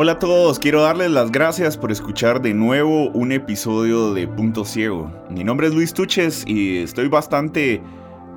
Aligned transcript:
Hola 0.00 0.12
a 0.12 0.18
todos, 0.20 0.60
quiero 0.60 0.82
darles 0.82 1.10
las 1.10 1.32
gracias 1.32 1.76
por 1.76 1.90
escuchar 1.90 2.40
de 2.40 2.54
nuevo 2.54 3.10
un 3.10 3.32
episodio 3.32 4.14
de 4.14 4.28
Punto 4.28 4.64
Ciego. 4.64 5.12
Mi 5.28 5.42
nombre 5.42 5.66
es 5.66 5.74
Luis 5.74 5.92
Tuches 5.92 6.44
y 6.46 6.78
estoy 6.78 7.08
bastante 7.08 7.82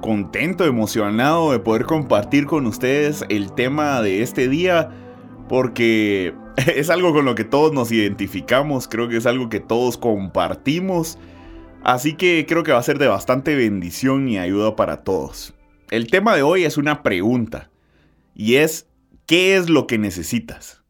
contento, 0.01 0.65
emocionado 0.65 1.51
de 1.51 1.59
poder 1.59 1.85
compartir 1.85 2.47
con 2.47 2.65
ustedes 2.65 3.23
el 3.29 3.53
tema 3.53 4.01
de 4.01 4.23
este 4.23 4.49
día 4.49 4.89
porque 5.47 6.33
es 6.75 6.89
algo 6.89 7.13
con 7.13 7.25
lo 7.25 7.35
que 7.35 7.43
todos 7.43 7.71
nos 7.73 7.91
identificamos, 7.91 8.87
creo 8.87 9.07
que 9.07 9.17
es 9.17 9.27
algo 9.27 9.47
que 9.47 9.59
todos 9.59 9.99
compartimos, 9.99 11.19
así 11.83 12.15
que 12.15 12.47
creo 12.47 12.63
que 12.63 12.71
va 12.71 12.79
a 12.79 12.83
ser 12.83 12.97
de 12.97 13.05
bastante 13.05 13.53
bendición 13.53 14.27
y 14.27 14.39
ayuda 14.39 14.75
para 14.75 15.03
todos. 15.03 15.53
El 15.91 16.07
tema 16.07 16.35
de 16.35 16.41
hoy 16.41 16.63
es 16.63 16.79
una 16.79 17.03
pregunta 17.03 17.69
y 18.33 18.55
es 18.55 18.87
¿qué 19.27 19.55
es 19.57 19.69
lo 19.69 19.85
que 19.85 19.99
necesitas? 19.99 20.80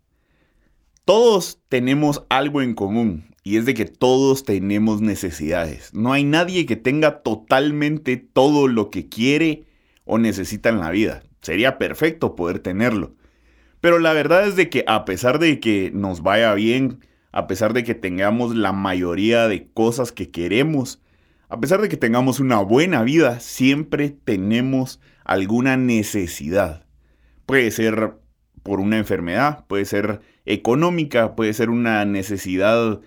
Todos 1.12 1.60
tenemos 1.68 2.24
algo 2.30 2.62
en 2.62 2.74
común 2.74 3.36
y 3.44 3.58
es 3.58 3.66
de 3.66 3.74
que 3.74 3.84
todos 3.84 4.46
tenemos 4.46 5.02
necesidades. 5.02 5.94
No 5.94 6.14
hay 6.14 6.24
nadie 6.24 6.66
que 6.66 6.78
tenga 6.78 7.22
totalmente 7.22 8.16
todo 8.16 8.70
lo 8.70 8.90
que 8.90 9.10
quiere 9.10 9.66
o 10.06 10.20
necesita 10.20 10.70
en 10.70 10.80
la 10.80 10.90
vida. 10.90 11.22
Sería 11.42 11.78
perfecto 11.78 12.38
poder 12.38 12.60
tenerlo. 12.60 13.14
Pero 13.82 14.00
la 14.00 14.14
verdad 14.14 14.48
es 14.48 14.56
de 14.56 14.70
que 14.70 14.86
a 14.88 15.04
pesar 15.04 15.38
de 15.40 15.60
que 15.60 15.92
nos 15.94 16.24
vaya 16.24 16.54
bien, 16.54 17.06
a 17.34 17.46
pesar 17.46 17.74
de 17.74 17.84
que 17.84 17.94
tengamos 17.94 18.56
la 18.56 18.72
mayoría 18.72 19.50
de 19.50 19.68
cosas 19.68 20.14
que 20.14 20.32
queremos, 20.32 21.02
a 21.50 21.60
pesar 21.60 21.82
de 21.82 21.90
que 21.90 21.98
tengamos 21.98 22.40
una 22.40 22.62
buena 22.62 23.04
vida, 23.04 23.42
siempre 23.42 24.12
tenemos 24.12 25.02
alguna 25.26 25.76
necesidad. 25.76 26.86
Puede 27.46 27.70
ser 27.72 28.14
por 28.64 28.80
una 28.80 28.98
enfermedad, 28.98 29.66
puede 29.68 29.86
ser 29.86 30.22
económica, 30.46 31.36
puede 31.36 31.54
ser 31.54 31.70
una 31.70 32.06
necesidad 32.06 33.02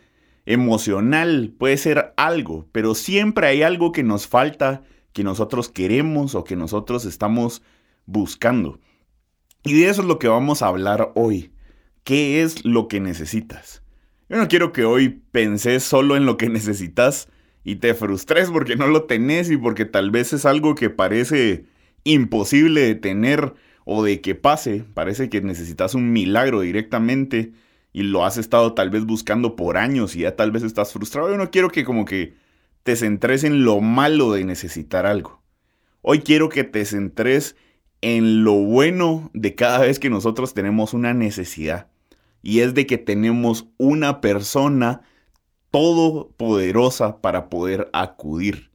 emocional, 0.46 1.54
puede 1.58 1.76
ser 1.76 2.12
algo, 2.16 2.68
pero 2.72 2.94
siempre 2.94 3.46
hay 3.46 3.62
algo 3.62 3.92
que 3.92 4.02
nos 4.02 4.26
falta, 4.26 4.82
que 5.12 5.24
nosotros 5.24 5.68
queremos 5.68 6.34
o 6.34 6.44
que 6.44 6.56
nosotros 6.56 7.04
estamos 7.04 7.62
buscando. 8.06 8.80
Y 9.62 9.74
de 9.74 9.88
eso 9.88 10.02
es 10.02 10.08
lo 10.08 10.18
que 10.18 10.28
vamos 10.28 10.60
a 10.60 10.66
hablar 10.66 11.12
hoy. 11.14 11.52
¿Qué 12.02 12.42
es 12.42 12.64
lo 12.66 12.86
que 12.88 13.00
necesitas? 13.00 13.82
Yo 14.28 14.36
no 14.36 14.48
quiero 14.48 14.72
que 14.72 14.84
hoy 14.84 15.22
penses 15.32 15.84
solo 15.84 16.16
en 16.16 16.26
lo 16.26 16.36
que 16.36 16.48
necesitas 16.50 17.28
y 17.64 17.76
te 17.76 17.94
frustres 17.94 18.50
porque 18.50 18.76
no 18.76 18.86
lo 18.88 19.04
tenés 19.04 19.50
y 19.50 19.56
porque 19.56 19.86
tal 19.86 20.10
vez 20.10 20.32
es 20.34 20.44
algo 20.44 20.74
que 20.74 20.90
parece 20.90 21.64
imposible 22.04 22.82
de 22.82 22.94
tener 22.94 23.54
o 23.84 24.02
de 24.02 24.20
que 24.20 24.34
pase. 24.34 24.84
Parece 24.94 25.28
que 25.28 25.40
necesitas 25.40 25.94
un 25.94 26.12
milagro 26.12 26.60
directamente 26.60 27.52
y 27.92 28.02
lo 28.02 28.24
has 28.24 28.36
estado 28.36 28.74
tal 28.74 28.90
vez 28.90 29.04
buscando 29.04 29.56
por 29.56 29.76
años 29.76 30.16
y 30.16 30.20
ya 30.20 30.36
tal 30.36 30.50
vez 30.50 30.62
estás 30.62 30.92
frustrado. 30.92 31.30
Yo 31.30 31.36
no 31.36 31.50
quiero 31.50 31.70
que 31.70 31.84
como 31.84 32.04
que 32.04 32.34
te 32.82 32.96
centres 32.96 33.44
en 33.44 33.64
lo 33.64 33.80
malo 33.80 34.32
de 34.32 34.44
necesitar 34.44 35.06
algo. 35.06 35.42
Hoy 36.02 36.20
quiero 36.20 36.48
que 36.48 36.64
te 36.64 36.84
centres 36.84 37.56
en 38.02 38.44
lo 38.44 38.54
bueno 38.54 39.30
de 39.32 39.54
cada 39.54 39.78
vez 39.78 39.98
que 39.98 40.10
nosotros 40.10 40.52
tenemos 40.52 40.92
una 40.92 41.14
necesidad. 41.14 41.88
Y 42.42 42.60
es 42.60 42.74
de 42.74 42.86
que 42.86 42.98
tenemos 42.98 43.68
una 43.78 44.20
persona 44.20 45.00
todopoderosa 45.70 47.22
para 47.22 47.48
poder 47.48 47.88
acudir. 47.94 48.70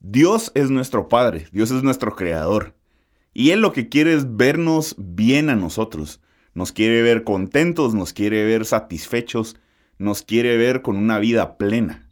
Dios 0.00 0.50
es 0.54 0.70
nuestro 0.70 1.08
Padre, 1.08 1.46
Dios 1.52 1.70
es 1.70 1.82
nuestro 1.82 2.16
Creador. 2.16 2.74
Y 3.38 3.52
Él 3.52 3.60
lo 3.60 3.72
que 3.72 3.88
quiere 3.88 4.14
es 4.14 4.36
vernos 4.36 4.96
bien 4.98 5.48
a 5.48 5.54
nosotros. 5.54 6.20
Nos 6.54 6.72
quiere 6.72 7.02
ver 7.02 7.22
contentos, 7.22 7.94
nos 7.94 8.12
quiere 8.12 8.44
ver 8.44 8.64
satisfechos, 8.64 9.54
nos 9.96 10.22
quiere 10.22 10.56
ver 10.56 10.82
con 10.82 10.96
una 10.96 11.20
vida 11.20 11.56
plena. 11.56 12.08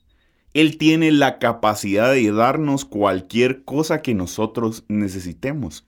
Él 0.55 0.79
tiene 0.79 1.11
la 1.11 1.41
capacidad 1.41 2.13
de 2.13 2.31
darnos 2.31 2.85
cualquier 2.85 3.65
cosa 3.65 4.03
que 4.03 4.15
nosotros 4.15 4.85
necesitemos. 4.87 5.85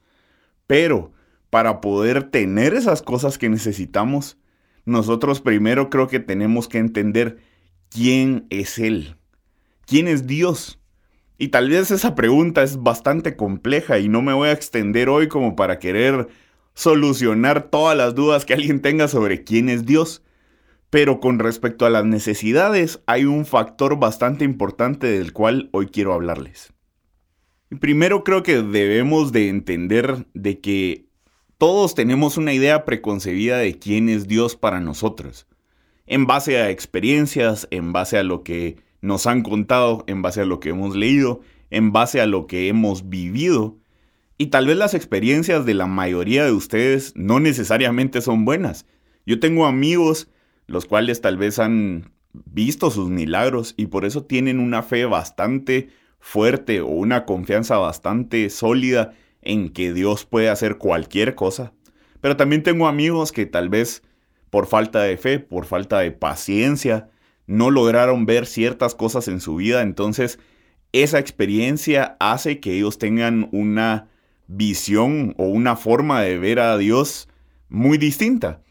Pero 0.66 1.12
para 1.50 1.80
poder 1.80 2.24
tener 2.24 2.74
esas 2.74 3.00
cosas 3.00 3.38
que 3.38 3.48
necesitamos, 3.48 4.38
nosotros 4.86 5.40
primero 5.40 5.88
creo 5.88 6.08
que 6.08 6.18
tenemos 6.18 6.66
que 6.66 6.78
entender 6.78 7.38
quién 7.90 8.48
es 8.50 8.80
Él. 8.80 9.14
¿Quién 9.86 10.08
es 10.08 10.26
Dios? 10.26 10.77
Y 11.38 11.48
tal 11.48 11.70
vez 11.70 11.92
esa 11.92 12.16
pregunta 12.16 12.64
es 12.64 12.82
bastante 12.82 13.36
compleja 13.36 14.00
y 14.00 14.08
no 14.08 14.22
me 14.22 14.32
voy 14.32 14.48
a 14.48 14.52
extender 14.52 15.08
hoy 15.08 15.28
como 15.28 15.54
para 15.54 15.78
querer 15.78 16.26
solucionar 16.74 17.70
todas 17.70 17.96
las 17.96 18.16
dudas 18.16 18.44
que 18.44 18.54
alguien 18.54 18.82
tenga 18.82 19.06
sobre 19.06 19.44
quién 19.44 19.68
es 19.68 19.86
Dios. 19.86 20.24
Pero 20.90 21.20
con 21.20 21.38
respecto 21.38 21.86
a 21.86 21.90
las 21.90 22.04
necesidades 22.04 23.00
hay 23.06 23.24
un 23.24 23.46
factor 23.46 24.00
bastante 24.00 24.44
importante 24.44 25.06
del 25.06 25.32
cual 25.32 25.68
hoy 25.72 25.86
quiero 25.86 26.12
hablarles. 26.12 26.72
Primero 27.80 28.24
creo 28.24 28.42
que 28.42 28.62
debemos 28.62 29.30
de 29.30 29.48
entender 29.48 30.26
de 30.34 30.58
que 30.58 31.06
todos 31.56 31.94
tenemos 31.94 32.36
una 32.36 32.52
idea 32.52 32.84
preconcebida 32.84 33.58
de 33.58 33.78
quién 33.78 34.08
es 34.08 34.26
Dios 34.26 34.56
para 34.56 34.80
nosotros. 34.80 35.46
En 36.06 36.26
base 36.26 36.58
a 36.58 36.70
experiencias, 36.70 37.68
en 37.70 37.92
base 37.92 38.18
a 38.18 38.24
lo 38.24 38.42
que 38.42 38.87
nos 39.00 39.26
han 39.26 39.42
contado, 39.42 40.04
en 40.06 40.22
base 40.22 40.40
a 40.40 40.44
lo 40.44 40.60
que 40.60 40.70
hemos 40.70 40.96
leído, 40.96 41.40
en 41.70 41.92
base 41.92 42.20
a 42.20 42.26
lo 42.26 42.46
que 42.46 42.68
hemos 42.68 43.08
vivido. 43.08 43.76
Y 44.38 44.46
tal 44.46 44.66
vez 44.66 44.76
las 44.76 44.94
experiencias 44.94 45.66
de 45.66 45.74
la 45.74 45.86
mayoría 45.86 46.44
de 46.44 46.52
ustedes 46.52 47.12
no 47.16 47.40
necesariamente 47.40 48.20
son 48.20 48.44
buenas. 48.44 48.86
Yo 49.26 49.40
tengo 49.40 49.66
amigos 49.66 50.28
los 50.66 50.84
cuales 50.86 51.20
tal 51.20 51.36
vez 51.36 51.58
han 51.58 52.12
visto 52.32 52.90
sus 52.90 53.08
milagros 53.08 53.74
y 53.76 53.86
por 53.86 54.04
eso 54.04 54.24
tienen 54.24 54.60
una 54.60 54.82
fe 54.82 55.06
bastante 55.06 55.88
fuerte 56.20 56.80
o 56.80 56.88
una 56.88 57.24
confianza 57.24 57.78
bastante 57.78 58.48
sólida 58.50 59.14
en 59.42 59.70
que 59.70 59.92
Dios 59.92 60.24
puede 60.24 60.50
hacer 60.50 60.76
cualquier 60.76 61.34
cosa. 61.34 61.72
Pero 62.20 62.36
también 62.36 62.62
tengo 62.62 62.86
amigos 62.86 63.32
que 63.32 63.46
tal 63.46 63.68
vez 63.68 64.02
por 64.50 64.66
falta 64.66 65.02
de 65.02 65.16
fe, 65.16 65.38
por 65.38 65.66
falta 65.66 66.00
de 66.00 66.10
paciencia, 66.12 67.08
no 67.48 67.70
lograron 67.72 68.26
ver 68.26 68.46
ciertas 68.46 68.94
cosas 68.94 69.26
en 69.26 69.40
su 69.40 69.56
vida, 69.56 69.82
entonces 69.82 70.38
esa 70.92 71.18
experiencia 71.18 72.16
hace 72.20 72.60
que 72.60 72.76
ellos 72.76 72.98
tengan 72.98 73.48
una 73.52 74.08
visión 74.46 75.34
o 75.38 75.46
una 75.46 75.74
forma 75.74 76.22
de 76.22 76.38
ver 76.38 76.60
a 76.60 76.76
Dios 76.78 77.28
muy 77.68 77.98
distinta. 77.98 78.62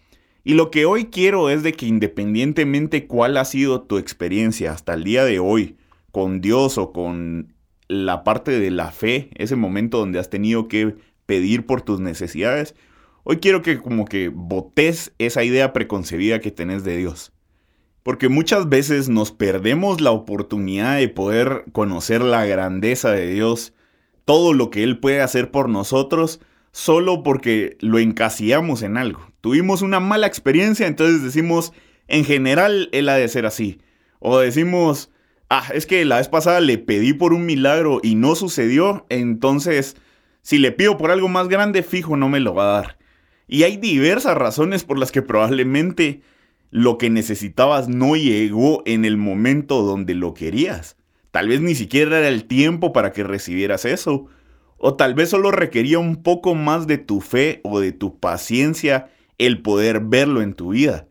Y 0.44 0.54
lo 0.54 0.72
que 0.72 0.86
hoy 0.86 1.06
quiero 1.06 1.50
es 1.50 1.64
de 1.64 1.74
que 1.74 1.88
independientemente 1.88 3.08
cuál 3.08 3.36
ha 3.38 3.46
sido 3.46 3.82
tu 3.82 3.98
experiencia 3.98 4.72
hasta 4.72 4.94
el 4.94 5.04
día 5.04 5.26
de 5.26 5.40
hoy 5.40 5.76
con 6.12 6.40
Dios 6.40 6.78
o 6.78 6.94
con 6.94 7.54
la 7.88 8.24
parte 8.24 8.60
de 8.60 8.72
la 8.72 8.92
fe, 8.92 9.30
ese 9.36 9.56
momento 9.56 9.98
donde 9.98 10.20
has 10.20 10.30
tenido 10.30 10.68
que 10.68 10.96
pedir 11.26 11.66
por 11.66 11.82
tus 11.82 12.00
necesidades, 12.00 12.76
hoy 13.24 13.38
quiero 13.38 13.62
que 13.62 13.80
como 13.80 14.06
que 14.06 14.30
botes 14.30 15.14
esa 15.18 15.44
idea 15.44 15.74
preconcebida 15.74 16.40
que 16.40 16.52
tenés 16.52 16.84
de 16.84 16.98
Dios. 16.98 17.34
Porque 18.08 18.30
muchas 18.30 18.70
veces 18.70 19.10
nos 19.10 19.34
perdemos 19.34 20.00
la 20.00 20.12
oportunidad 20.12 20.96
de 20.96 21.10
poder 21.10 21.66
conocer 21.74 22.22
la 22.22 22.46
grandeza 22.46 23.12
de 23.12 23.28
Dios, 23.28 23.74
todo 24.24 24.54
lo 24.54 24.70
que 24.70 24.84
Él 24.84 24.98
puede 24.98 25.20
hacer 25.20 25.52
por 25.52 25.68
nosotros, 25.68 26.40
solo 26.72 27.22
porque 27.22 27.76
lo 27.82 28.00
encasillamos 28.00 28.82
en 28.82 28.96
algo. 28.96 29.30
Tuvimos 29.42 29.82
una 29.82 30.00
mala 30.00 30.26
experiencia, 30.26 30.88
entonces 30.88 31.22
decimos, 31.22 31.74
en 32.08 32.24
general, 32.24 32.88
él 32.94 33.10
ha 33.10 33.16
de 33.16 33.28
ser 33.28 33.46
así. 33.46 33.82
O 34.20 34.40
decimos, 34.40 35.12
ah, 35.50 35.66
es 35.74 35.86
que 35.86 36.06
la 36.06 36.20
vez 36.20 36.30
pasada 36.30 36.62
le 36.62 36.78
pedí 36.78 37.12
por 37.12 37.34
un 37.34 37.46
milagro 37.46 38.00
y 38.02 38.16
no 38.16 38.36
sucedió, 38.36 39.06
entonces, 39.10 39.98
si 40.44 40.60
le 40.60 40.72
pido 40.72 40.98
por 40.98 41.12
algo 41.12 41.28
más 41.28 41.50
grande, 41.50 41.84
fijo, 41.84 42.16
no 42.16 42.30
me 42.30 42.40
lo 42.40 42.56
va 42.56 42.70
a 42.70 42.82
dar. 42.82 42.98
Y 43.50 43.64
hay 43.64 43.76
diversas 43.76 44.38
razones 44.38 44.86
por 44.86 44.98
las 44.98 45.12
que 45.12 45.22
probablemente 45.22 46.22
lo 46.72 46.98
que 46.98 47.10
necesitabas 47.10 47.88
no 47.88 48.16
llegó 48.16 48.84
en 48.86 49.06
el 49.06 49.18
momento 49.18 49.82
donde 49.82 50.16
lo 50.16 50.34
querías. 50.34 50.98
Tal 51.32 51.50
vez 51.50 51.62
ni 51.62 51.76
siquiera 51.76 52.20
era 52.20 52.28
el 52.28 52.46
tiempo 52.46 52.94
para 52.94 53.12
que 53.12 53.24
recibieras 53.24 53.86
eso. 53.86 54.28
O 54.78 54.96
tal 54.96 55.14
vez 55.16 55.30
solo 55.30 55.52
requería 55.52 56.00
un 56.00 56.24
poco 56.24 56.56
más 56.56 56.88
de 56.88 56.98
tu 56.98 57.22
fe 57.22 57.62
o 57.64 57.80
de 57.80 57.92
tu 57.92 58.20
paciencia 58.20 59.10
el 59.38 59.62
poder 59.62 60.02
verlo 60.02 60.42
en 60.42 60.54
tu 60.54 60.70
vida. 60.70 61.08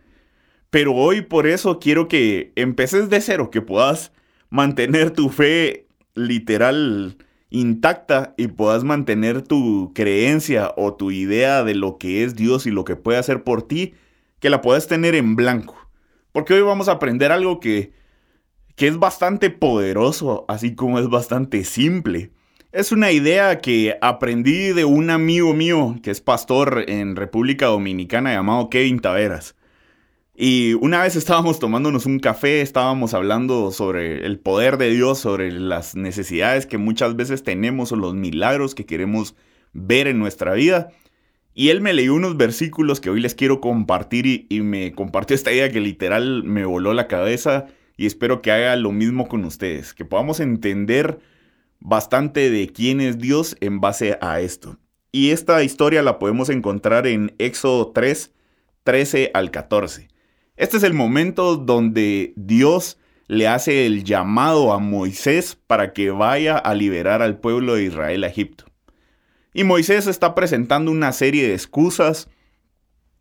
Pero 0.70 0.94
hoy 0.94 1.22
por 1.22 1.46
eso 1.46 1.78
quiero 1.78 2.08
que 2.08 2.52
empeces 2.56 3.08
de 3.08 3.20
cero, 3.20 3.50
que 3.50 3.62
puedas 3.62 4.12
mantener 4.50 5.10
tu 5.10 5.30
fe 5.30 5.86
literal 6.14 7.16
intacta 7.50 8.34
y 8.36 8.48
puedas 8.48 8.84
mantener 8.84 9.42
tu 9.42 9.92
creencia 9.94 10.72
o 10.76 10.94
tu 10.94 11.10
idea 11.10 11.62
de 11.64 11.74
lo 11.74 11.98
que 11.98 12.24
es 12.24 12.34
Dios 12.34 12.66
y 12.66 12.70
lo 12.70 12.84
que 12.84 12.96
puede 12.96 13.18
hacer 13.18 13.44
por 13.44 13.62
ti, 13.62 13.94
que 14.46 14.50
la 14.50 14.62
puedas 14.62 14.86
tener 14.86 15.16
en 15.16 15.34
blanco. 15.34 15.76
Porque 16.30 16.54
hoy 16.54 16.60
vamos 16.60 16.86
a 16.86 16.92
aprender 16.92 17.32
algo 17.32 17.58
que, 17.58 17.92
que 18.76 18.86
es 18.86 18.96
bastante 18.96 19.50
poderoso, 19.50 20.44
así 20.46 20.76
como 20.76 21.00
es 21.00 21.08
bastante 21.08 21.64
simple. 21.64 22.30
Es 22.70 22.92
una 22.92 23.10
idea 23.10 23.58
que 23.58 23.98
aprendí 24.00 24.68
de 24.68 24.84
un 24.84 25.10
amigo 25.10 25.52
mío 25.52 25.96
que 26.00 26.12
es 26.12 26.20
pastor 26.20 26.84
en 26.86 27.16
República 27.16 27.66
Dominicana 27.66 28.34
llamado 28.34 28.70
Kevin 28.70 29.00
Taveras. 29.00 29.56
Y 30.36 30.74
una 30.74 31.02
vez 31.02 31.16
estábamos 31.16 31.58
tomándonos 31.58 32.06
un 32.06 32.20
café, 32.20 32.60
estábamos 32.60 33.14
hablando 33.14 33.72
sobre 33.72 34.24
el 34.24 34.38
poder 34.38 34.76
de 34.76 34.90
Dios, 34.90 35.18
sobre 35.18 35.50
las 35.50 35.96
necesidades 35.96 36.66
que 36.66 36.78
muchas 36.78 37.16
veces 37.16 37.42
tenemos 37.42 37.90
o 37.90 37.96
los 37.96 38.14
milagros 38.14 38.76
que 38.76 38.86
queremos 38.86 39.34
ver 39.72 40.06
en 40.06 40.20
nuestra 40.20 40.54
vida. 40.54 40.92
Y 41.58 41.70
él 41.70 41.80
me 41.80 41.94
leyó 41.94 42.12
unos 42.12 42.36
versículos 42.36 43.00
que 43.00 43.08
hoy 43.08 43.18
les 43.18 43.34
quiero 43.34 43.62
compartir 43.62 44.46
y, 44.50 44.60
me 44.60 44.92
compartió 44.92 45.34
esta 45.34 45.50
idea 45.50 45.72
que 45.72 45.80
literal 45.80 46.44
me 46.44 46.66
voló 46.66 46.92
la 46.92 47.08
cabeza 47.08 47.64
y 47.96 48.04
espero 48.04 48.42
que 48.42 48.52
haga 48.52 48.76
lo 48.76 48.92
mismo 48.92 49.26
con 49.26 49.42
ustedes, 49.46 49.94
que 49.94 50.04
podamos 50.04 50.38
entender 50.40 51.18
bastante 51.80 52.50
de 52.50 52.68
quién 52.68 53.00
es 53.00 53.16
Dios 53.16 53.56
en 53.60 53.80
base 53.80 54.18
a 54.20 54.38
esto. 54.40 54.76
Y 55.12 55.30
esta 55.30 55.62
historia 55.62 56.02
la 56.02 56.18
podemos 56.18 56.50
encontrar 56.50 57.06
en 57.06 57.34
Éxodo 57.38 57.90
3, 57.90 58.34
13 58.84 59.30
al 59.32 59.50
14. 59.50 60.08
Este 60.56 60.76
es 60.76 60.82
el 60.82 60.92
momento 60.92 61.56
donde 61.56 62.34
Dios 62.36 62.98
le 63.28 63.48
hace 63.48 63.86
el 63.86 64.04
llamado 64.04 64.74
a 64.74 64.78
Moisés 64.78 65.58
para 65.66 65.94
que 65.94 66.10
vaya 66.10 66.58
a 66.58 66.74
liberar 66.74 67.22
al 67.22 67.38
pueblo 67.38 67.76
de 67.76 67.84
Israel 67.84 68.24
a 68.24 68.26
Egipto. 68.26 68.66
Y 69.56 69.64
Moisés 69.64 70.06
está 70.06 70.34
presentando 70.34 70.90
una 70.90 71.12
serie 71.12 71.48
de 71.48 71.54
excusas, 71.54 72.28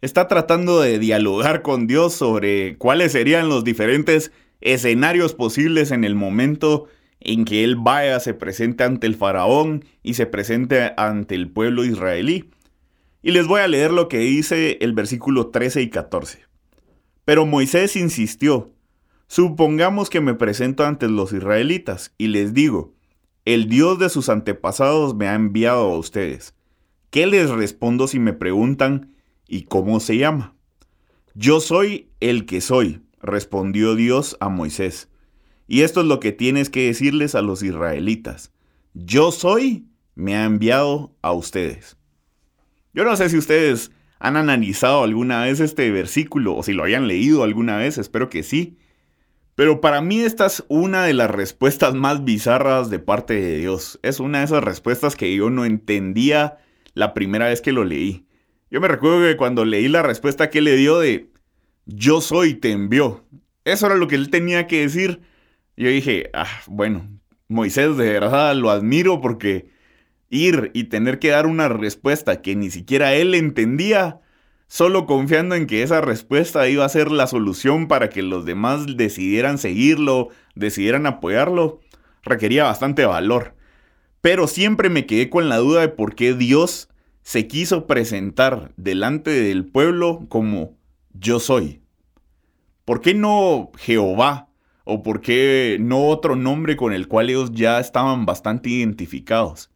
está 0.02 0.28
tratando 0.28 0.82
de 0.82 1.00
dialogar 1.00 1.62
con 1.62 1.88
Dios 1.88 2.14
sobre 2.14 2.76
cuáles 2.78 3.14
serían 3.14 3.48
los 3.48 3.64
diferentes 3.64 4.34
escenarios 4.60 5.34
posibles 5.34 5.92
en 5.92 6.04
el 6.04 6.14
momento 6.14 6.88
en 7.22 7.46
que 7.46 7.64
él 7.64 7.78
vaya, 7.78 8.20
se 8.20 8.34
presente 8.34 8.84
ante 8.84 9.08
el 9.08 9.16
faraón 9.16 9.86
y 10.04 10.16
se 10.16 10.26
presente 10.26 10.92
ante 10.98 11.36
el 11.36 11.50
pueblo 11.50 11.86
israelí. 11.86 12.50
Y 13.22 13.32
les 13.32 13.48
voy 13.48 13.62
a 13.62 13.70
leer 13.70 13.94
lo 13.94 14.10
que 14.10 14.20
dice 14.20 14.78
el 14.82 14.92
versículo 14.92 15.52
13 15.52 15.84
y 15.84 15.90
14. 15.90 16.40
Pero 17.24 17.46
Moisés 17.46 17.96
insistió, 17.96 18.74
supongamos 19.28 20.10
que 20.10 20.20
me 20.20 20.34
presento 20.34 20.84
ante 20.84 21.08
los 21.08 21.32
israelitas 21.32 22.14
y 22.18 22.28
les 22.28 22.54
digo, 22.54 22.95
el 23.46 23.70
Dios 23.70 24.00
de 24.00 24.10
sus 24.10 24.30
antepasados 24.30 25.16
me 25.16 25.28
ha 25.28 25.36
enviado 25.36 25.92
a 25.92 25.98
ustedes. 25.98 26.56
¿Qué 27.12 27.28
les 27.28 27.50
respondo 27.50 28.08
si 28.08 28.20
me 28.20 28.34
preguntan, 28.34 29.16
¿y 29.48 29.64
cómo 29.64 30.00
se 30.00 30.18
llama? 30.18 30.56
Yo 31.36 31.60
soy 31.60 32.10
el 32.20 32.46
que 32.46 32.60
soy, 32.60 33.02
respondió 33.22 33.96
Dios 33.96 34.36
a 34.40 34.50
Moisés. 34.50 35.10
Y 35.68 35.82
esto 35.82 36.02
es 36.02 36.08
lo 36.08 36.20
que 36.20 36.32
tienes 36.32 36.70
que 36.70 36.88
decirles 36.88 37.36
a 37.36 37.42
los 37.42 37.62
israelitas. 37.64 38.52
Yo 38.94 39.32
soy, 39.32 39.88
me 40.16 40.36
ha 40.36 40.46
enviado 40.46 41.16
a 41.22 41.32
ustedes. 41.32 41.98
Yo 42.94 43.04
no 43.04 43.16
sé 43.16 43.30
si 43.30 43.38
ustedes 43.38 43.92
han 44.20 44.38
analizado 44.38 45.04
alguna 45.04 45.44
vez 45.44 45.60
este 45.60 45.92
versículo 45.92 46.56
o 46.56 46.64
si 46.64 46.74
lo 46.74 46.84
hayan 46.84 47.08
leído 47.08 47.44
alguna 47.44 47.78
vez, 47.78 47.98
espero 47.98 48.30
que 48.30 48.42
sí. 48.42 48.78
Pero 49.56 49.80
para 49.80 50.02
mí 50.02 50.20
esta 50.20 50.46
es 50.46 50.64
una 50.68 51.06
de 51.06 51.14
las 51.14 51.32
respuestas 51.32 51.94
más 51.94 52.26
bizarras 52.26 52.90
de 52.90 53.00
parte 53.00 53.36
de 53.36 53.58
Dios. 53.58 54.00
Es 54.04 54.20
una 54.20 54.40
de 54.40 54.46
esas 54.46 54.64
respuestas 54.64 55.16
que 55.16 55.34
yo 55.34 55.50
no 55.50 55.64
entendía 55.64 56.58
la 56.94 57.14
primera 57.14 57.48
vez 57.48 57.62
que 57.62 57.72
lo 57.72 57.86
leí. 57.86 58.26
Yo 58.70 58.82
me 58.82 58.90
recuerdo 58.90 59.22
que 59.22 59.38
cuando 59.38 59.64
leí 59.64 59.88
la 59.88 60.02
respuesta 60.02 60.50
que 60.50 60.62
le 60.62 60.76
dio 60.76 61.00
de 61.00 61.30
yo 61.86 62.20
soy 62.20 62.56
te 62.56 62.72
envió. 62.72 63.24
Eso 63.64 63.86
era 63.86 63.96
lo 63.96 64.08
que 64.08 64.16
él 64.16 64.30
tenía 64.30 64.68
que 64.68 64.82
decir. 64.82 65.22
Yo 65.78 65.90
dije, 65.90 66.30
ah, 66.34 66.48
bueno, 66.68 67.08
Moisés 67.48 67.96
de 67.96 68.12
verdad 68.12 68.56
lo 68.56 68.72
admiro 68.72 69.22
porque 69.22 69.70
ir 70.30 70.72
y 70.74 70.86
tener 70.86 71.20
que 71.20 71.30
dar 71.30 71.46
una 71.46 71.70
respuesta 71.70 72.42
que 72.42 72.56
ni 72.56 72.70
siquiera 72.72 73.14
él 73.14 73.36
entendía, 73.36 74.20
solo 74.68 75.06
confiando 75.06 75.56
en 75.56 75.68
que 75.68 75.84
esa 75.84 76.02
respuesta 76.02 76.68
iba 76.68 76.86
a 76.86 76.90
ser 76.90 77.12
la 77.12 77.28
solución 77.28 77.88
para 77.88 78.10
que 78.10 78.22
los 78.22 78.46
demás 78.46 78.86
decidieran 78.98 79.58
seguirlo, 79.58 80.30
decidieran 80.56 81.06
apoyarlo, 81.06 81.80
requería 82.24 82.64
bastante 82.64 83.06
valor. 83.06 83.56
Pero 84.22 84.48
siempre 84.48 84.90
me 84.90 85.06
quedé 85.06 85.30
con 85.30 85.50
la 85.50 85.58
duda 85.58 85.82
de 85.82 85.90
por 85.90 86.16
qué 86.16 86.34
Dios 86.34 86.90
se 87.22 87.48
quiso 87.48 87.88
presentar 87.88 88.72
delante 88.78 89.32
del 89.32 89.66
pueblo 89.66 90.26
como 90.30 90.78
yo 91.14 91.40
soy. 91.40 91.82
¿Por 92.86 93.02
qué 93.02 93.14
no 93.14 93.72
Jehová? 93.78 94.50
¿O 94.84 95.02
por 95.02 95.22
qué 95.22 95.78
no 95.80 96.08
otro 96.08 96.36
nombre 96.36 96.76
con 96.76 96.94
el 96.94 97.08
cual 97.08 97.32
ellos 97.32 97.52
ya 97.52 97.80
estaban 97.80 98.28
bastante 98.28 98.70
identificados? 98.70 99.72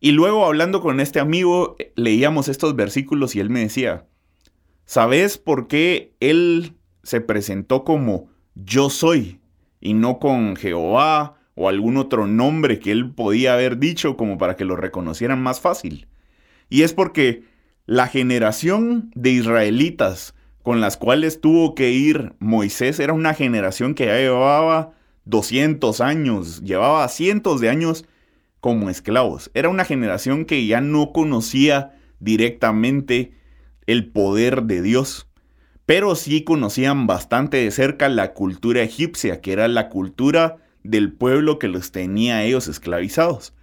Y 0.00 0.12
luego 0.12 0.46
hablando 0.46 0.80
con 0.80 1.00
este 1.00 1.18
amigo, 1.20 1.76
leíamos 1.96 2.48
estos 2.48 2.76
versículos 2.76 3.34
y 3.34 3.40
él 3.40 3.50
me 3.50 3.60
decía, 3.60 4.06
¿sabes 4.84 5.38
por 5.38 5.66
qué 5.66 6.14
él 6.20 6.74
se 7.02 7.20
presentó 7.20 7.84
como 7.84 8.28
yo 8.54 8.90
soy 8.90 9.40
y 9.80 9.94
no 9.94 10.18
con 10.18 10.56
Jehová 10.56 11.36
o 11.54 11.68
algún 11.68 11.96
otro 11.96 12.26
nombre 12.26 12.78
que 12.78 12.92
él 12.92 13.12
podía 13.12 13.54
haber 13.54 13.78
dicho 13.78 14.16
como 14.16 14.38
para 14.38 14.54
que 14.54 14.64
lo 14.64 14.76
reconocieran 14.76 15.42
más 15.42 15.60
fácil? 15.60 16.06
Y 16.68 16.82
es 16.82 16.92
porque 16.92 17.42
la 17.86 18.06
generación 18.06 19.10
de 19.14 19.30
israelitas 19.30 20.34
con 20.62 20.80
las 20.80 20.96
cuales 20.96 21.40
tuvo 21.40 21.74
que 21.74 21.90
ir 21.90 22.34
Moisés 22.38 23.00
era 23.00 23.14
una 23.14 23.34
generación 23.34 23.94
que 23.94 24.06
ya 24.06 24.18
llevaba 24.18 24.92
200 25.24 26.00
años, 26.00 26.62
llevaba 26.62 27.08
cientos 27.08 27.60
de 27.60 27.70
años 27.70 28.04
como 28.60 28.90
esclavos. 28.90 29.50
Era 29.54 29.68
una 29.68 29.84
generación 29.84 30.44
que 30.44 30.66
ya 30.66 30.80
no 30.80 31.12
conocía 31.12 31.92
directamente 32.20 33.32
el 33.86 34.10
poder 34.10 34.64
de 34.64 34.82
Dios, 34.82 35.28
pero 35.86 36.14
sí 36.14 36.44
conocían 36.44 37.06
bastante 37.06 37.58
de 37.58 37.70
cerca 37.70 38.08
la 38.08 38.34
cultura 38.34 38.82
egipcia, 38.82 39.40
que 39.40 39.52
era 39.52 39.68
la 39.68 39.88
cultura 39.88 40.56
del 40.82 41.12
pueblo 41.12 41.58
que 41.58 41.68
los 41.68 41.92
tenía 41.92 42.44
ellos 42.44 42.68
esclavizados. 42.68 43.54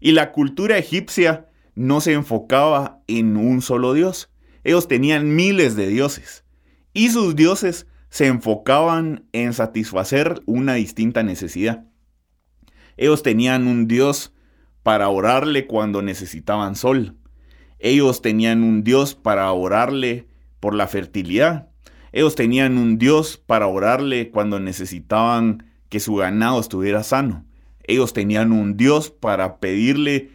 Y 0.00 0.12
la 0.12 0.32
cultura 0.32 0.78
egipcia 0.78 1.48
no 1.74 2.00
se 2.00 2.12
enfocaba 2.12 3.02
en 3.06 3.36
un 3.36 3.62
solo 3.62 3.92
dios. 3.94 4.30
Ellos 4.62 4.88
tenían 4.88 5.34
miles 5.34 5.76
de 5.76 5.88
dioses. 5.88 6.44
Y 6.92 7.10
sus 7.10 7.36
dioses 7.36 7.86
se 8.08 8.26
enfocaban 8.26 9.26
en 9.32 9.52
satisfacer 9.52 10.40
una 10.46 10.74
distinta 10.74 11.22
necesidad. 11.22 11.84
Ellos 12.96 13.22
tenían 13.22 13.66
un 13.66 13.88
dios 13.88 14.33
para 14.84 15.08
orarle 15.08 15.66
cuando 15.66 16.02
necesitaban 16.02 16.76
sol. 16.76 17.16
Ellos 17.80 18.22
tenían 18.22 18.62
un 18.62 18.84
Dios 18.84 19.16
para 19.16 19.50
orarle 19.50 20.28
por 20.60 20.74
la 20.74 20.86
fertilidad. 20.86 21.70
Ellos 22.12 22.36
tenían 22.36 22.78
un 22.78 22.98
Dios 22.98 23.36
para 23.36 23.66
orarle 23.66 24.30
cuando 24.30 24.60
necesitaban 24.60 25.66
que 25.88 26.00
su 26.00 26.14
ganado 26.16 26.60
estuviera 26.60 27.02
sano. 27.02 27.44
Ellos 27.82 28.12
tenían 28.12 28.52
un 28.52 28.76
Dios 28.76 29.10
para 29.10 29.58
pedirle 29.58 30.30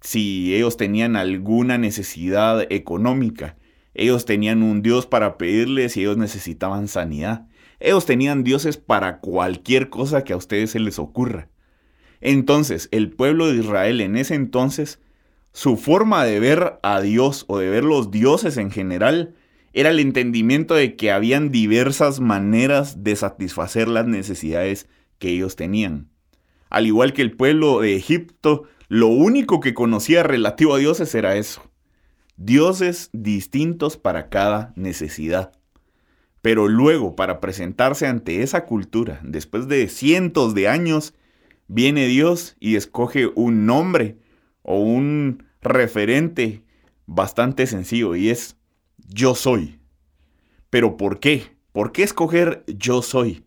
si 0.00 0.54
ellos 0.54 0.76
tenían 0.76 1.14
alguna 1.14 1.78
necesidad 1.78 2.66
económica. 2.72 3.56
Ellos 3.94 4.24
tenían 4.24 4.64
un 4.64 4.82
Dios 4.82 5.06
para 5.06 5.38
pedirle 5.38 5.88
si 5.88 6.00
ellos 6.00 6.16
necesitaban 6.16 6.88
sanidad. 6.88 7.46
Ellos 7.78 8.04
tenían 8.04 8.42
dioses 8.42 8.78
para 8.78 9.20
cualquier 9.20 9.90
cosa 9.90 10.24
que 10.24 10.32
a 10.32 10.36
ustedes 10.36 10.72
se 10.72 10.80
les 10.80 10.98
ocurra. 10.98 11.48
Entonces, 12.22 12.88
el 12.92 13.10
pueblo 13.10 13.48
de 13.48 13.58
Israel 13.58 14.00
en 14.00 14.16
ese 14.16 14.34
entonces 14.34 15.00
su 15.52 15.76
forma 15.76 16.24
de 16.24 16.40
ver 16.40 16.78
a 16.82 17.02
Dios 17.02 17.44
o 17.48 17.58
de 17.58 17.68
ver 17.68 17.84
los 17.84 18.10
dioses 18.10 18.56
en 18.56 18.70
general 18.70 19.34
era 19.74 19.90
el 19.90 20.00
entendimiento 20.00 20.74
de 20.74 20.96
que 20.96 21.10
habían 21.10 21.50
diversas 21.50 22.20
maneras 22.20 23.04
de 23.04 23.16
satisfacer 23.16 23.88
las 23.88 24.06
necesidades 24.06 24.88
que 25.18 25.30
ellos 25.30 25.56
tenían. 25.56 26.08
Al 26.70 26.86
igual 26.86 27.12
que 27.12 27.22
el 27.22 27.36
pueblo 27.36 27.80
de 27.80 27.96
Egipto, 27.96 28.64
lo 28.88 29.08
único 29.08 29.60
que 29.60 29.74
conocía 29.74 30.22
relativo 30.22 30.74
a 30.74 30.78
dioses 30.78 31.14
era 31.14 31.36
eso. 31.36 31.70
Dioses 32.36 33.10
distintos 33.12 33.96
para 33.96 34.28
cada 34.28 34.72
necesidad. 34.76 35.52
Pero 36.40 36.68
luego, 36.68 37.14
para 37.14 37.40
presentarse 37.40 38.06
ante 38.06 38.42
esa 38.42 38.64
cultura, 38.64 39.20
después 39.22 39.68
de 39.68 39.88
cientos 39.88 40.54
de 40.54 40.68
años, 40.68 41.14
viene 41.72 42.06
Dios 42.06 42.54
y 42.60 42.76
escoge 42.76 43.28
un 43.34 43.64
nombre 43.64 44.18
o 44.60 44.78
un 44.78 45.46
referente 45.62 46.62
bastante 47.06 47.66
sencillo 47.66 48.14
y 48.14 48.28
es 48.28 48.58
yo 49.08 49.34
soy. 49.34 49.80
Pero 50.68 50.98
¿por 50.98 51.18
qué? 51.18 51.56
¿Por 51.72 51.92
qué 51.92 52.02
escoger 52.02 52.62
yo 52.66 53.00
soy? 53.00 53.44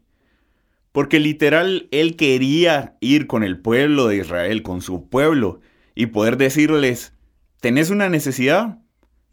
Porque 0.92 1.20
literal 1.20 1.88
él 1.92 2.16
quería 2.16 2.98
ir 3.00 3.28
con 3.28 3.44
el 3.44 3.60
pueblo 3.60 4.08
de 4.08 4.18
Israel, 4.18 4.64
con 4.64 4.82
su 4.82 5.08
pueblo, 5.08 5.60
y 5.94 6.08
poder 6.08 6.38
decirles, 6.38 7.14
¿tenés 7.62 7.92
una 7.92 8.10
necesidad? 8.10 8.80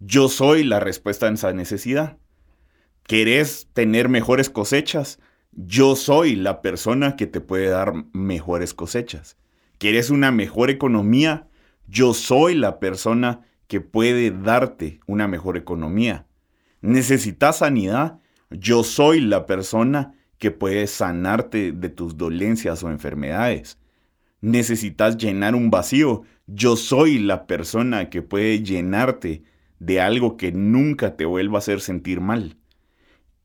Yo 0.00 0.28
soy 0.28 0.64
la 0.64 0.80
respuesta 0.80 1.28
a 1.28 1.32
esa 1.32 1.52
necesidad. 1.54 2.18
¿Querés 3.04 3.68
tener 3.72 4.10
mejores 4.10 4.50
cosechas? 4.50 5.18
Yo 5.52 5.96
soy 5.96 6.34
la 6.34 6.62
persona 6.62 7.14
que 7.14 7.26
te 7.26 7.42
puede 7.42 7.68
dar 7.68 7.92
mejores 8.14 8.72
cosechas. 8.72 9.36
¿Quieres 9.76 10.08
una 10.08 10.32
mejor 10.32 10.70
economía? 10.70 11.48
Yo 11.86 12.14
soy 12.14 12.54
la 12.54 12.80
persona 12.80 13.42
que 13.66 13.82
puede 13.82 14.30
darte 14.30 15.00
una 15.06 15.28
mejor 15.28 15.58
economía. 15.58 16.26
¿Necesitas 16.80 17.58
sanidad? 17.58 18.18
Yo 18.50 18.82
soy 18.82 19.20
la 19.20 19.46
persona 19.46 20.14
que 20.38 20.50
puede 20.50 20.86
sanarte 20.86 21.72
de 21.72 21.88
tus 21.90 22.16
dolencias 22.16 22.82
o 22.82 22.90
enfermedades. 22.90 23.78
¿Necesitas 24.40 25.16
llenar 25.16 25.54
un 25.54 25.70
vacío? 25.70 26.22
Yo 26.46 26.76
soy 26.76 27.18
la 27.18 27.46
persona 27.46 28.10
que 28.10 28.22
puede 28.22 28.62
llenarte 28.62 29.44
de 29.78 30.00
algo 30.00 30.36
que 30.36 30.50
nunca 30.50 31.16
te 31.16 31.24
vuelva 31.26 31.56
a 31.56 31.58
hacer 31.58 31.80
sentir 31.80 32.20
mal. 32.20 32.56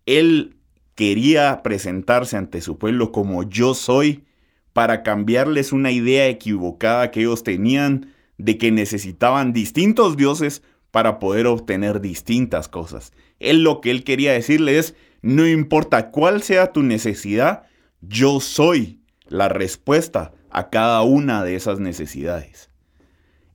Él 0.06 0.57
quería 0.98 1.62
presentarse 1.62 2.38
ante 2.38 2.60
su 2.60 2.80
pueblo 2.80 3.12
como 3.12 3.44
yo 3.44 3.76
soy 3.76 4.26
para 4.74 5.04
cambiarles 5.04 5.72
una 5.72 5.92
idea 5.92 6.28
equivocada 6.28 7.12
que 7.12 7.20
ellos 7.20 7.44
tenían 7.44 8.14
de 8.40 8.58
que 8.58 8.72
necesitaban 8.72 9.54
distintos 9.54 10.18
dioses 10.18 10.64
para 10.90 11.20
poder 11.20 11.46
obtener 11.46 12.02
distintas 12.02 12.68
cosas. 12.68 13.14
Él 13.40 13.62
lo 13.62 13.80
que 13.80 13.92
él 13.92 14.04
quería 14.04 14.34
decirle 14.34 14.80
es, 14.80 14.96
no 15.22 15.48
importa 15.48 16.10
cuál 16.10 16.42
sea 16.42 16.74
tu 16.74 16.82
necesidad, 16.82 17.68
yo 18.02 18.40
soy 18.40 19.00
la 19.28 19.50
respuesta 19.50 20.34
a 20.50 20.72
cada 20.72 21.04
una 21.04 21.44
de 21.44 21.56
esas 21.56 21.80
necesidades. 21.80 22.72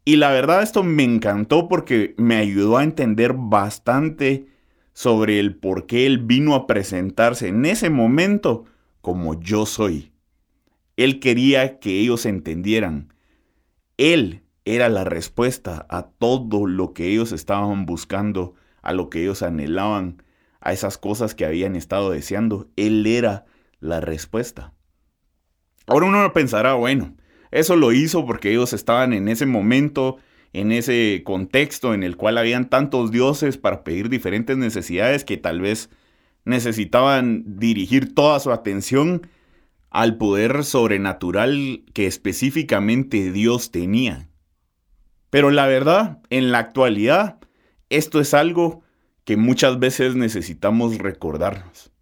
Y 0.04 0.14
la 0.14 0.30
verdad 0.30 0.62
esto 0.62 0.84
me 0.84 1.02
encantó 1.02 1.66
porque 1.66 2.14
me 2.18 2.36
ayudó 2.36 2.76
a 2.76 2.84
entender 2.84 3.34
bastante 3.36 4.46
sobre 4.92 5.38
el 5.38 5.56
por 5.56 5.86
qué 5.86 6.06
él 6.06 6.18
vino 6.18 6.54
a 6.54 6.66
presentarse 6.66 7.48
en 7.48 7.64
ese 7.64 7.90
momento 7.90 8.64
como 9.00 9.40
yo 9.40 9.66
soy. 9.66 10.12
Él 10.96 11.20
quería 11.20 11.78
que 11.78 11.98
ellos 12.00 12.26
entendieran. 12.26 13.12
Él 13.96 14.42
era 14.64 14.88
la 14.88 15.04
respuesta 15.04 15.86
a 15.88 16.02
todo 16.02 16.66
lo 16.66 16.92
que 16.92 17.08
ellos 17.08 17.32
estaban 17.32 17.86
buscando, 17.86 18.54
a 18.82 18.92
lo 18.92 19.10
que 19.10 19.22
ellos 19.22 19.42
anhelaban, 19.42 20.22
a 20.60 20.72
esas 20.72 20.98
cosas 20.98 21.34
que 21.34 21.44
habían 21.44 21.74
estado 21.76 22.10
deseando. 22.10 22.68
Él 22.76 23.06
era 23.06 23.46
la 23.80 24.00
respuesta. 24.00 24.72
Ahora 25.86 26.06
uno 26.06 26.32
pensará, 26.32 26.74
bueno, 26.74 27.16
eso 27.50 27.76
lo 27.76 27.92
hizo 27.92 28.24
porque 28.24 28.50
ellos 28.50 28.72
estaban 28.72 29.12
en 29.12 29.28
ese 29.28 29.46
momento 29.46 30.18
en 30.52 30.72
ese 30.72 31.22
contexto 31.24 31.94
en 31.94 32.02
el 32.02 32.16
cual 32.16 32.38
habían 32.38 32.68
tantos 32.68 33.10
dioses 33.10 33.56
para 33.56 33.84
pedir 33.84 34.08
diferentes 34.08 34.56
necesidades 34.56 35.24
que 35.24 35.36
tal 35.36 35.60
vez 35.60 35.88
necesitaban 36.44 37.44
dirigir 37.58 38.14
toda 38.14 38.38
su 38.40 38.50
atención 38.50 39.28
al 39.90 40.16
poder 40.16 40.64
sobrenatural 40.64 41.84
que 41.92 42.06
específicamente 42.06 43.32
Dios 43.32 43.70
tenía. 43.70 44.28
Pero 45.30 45.50
la 45.50 45.66
verdad, 45.66 46.18
en 46.30 46.52
la 46.52 46.58
actualidad, 46.58 47.38
esto 47.88 48.20
es 48.20 48.34
algo 48.34 48.82
que 49.24 49.36
muchas 49.36 49.78
veces 49.78 50.14
necesitamos 50.14 50.98
recordarnos, 50.98 51.92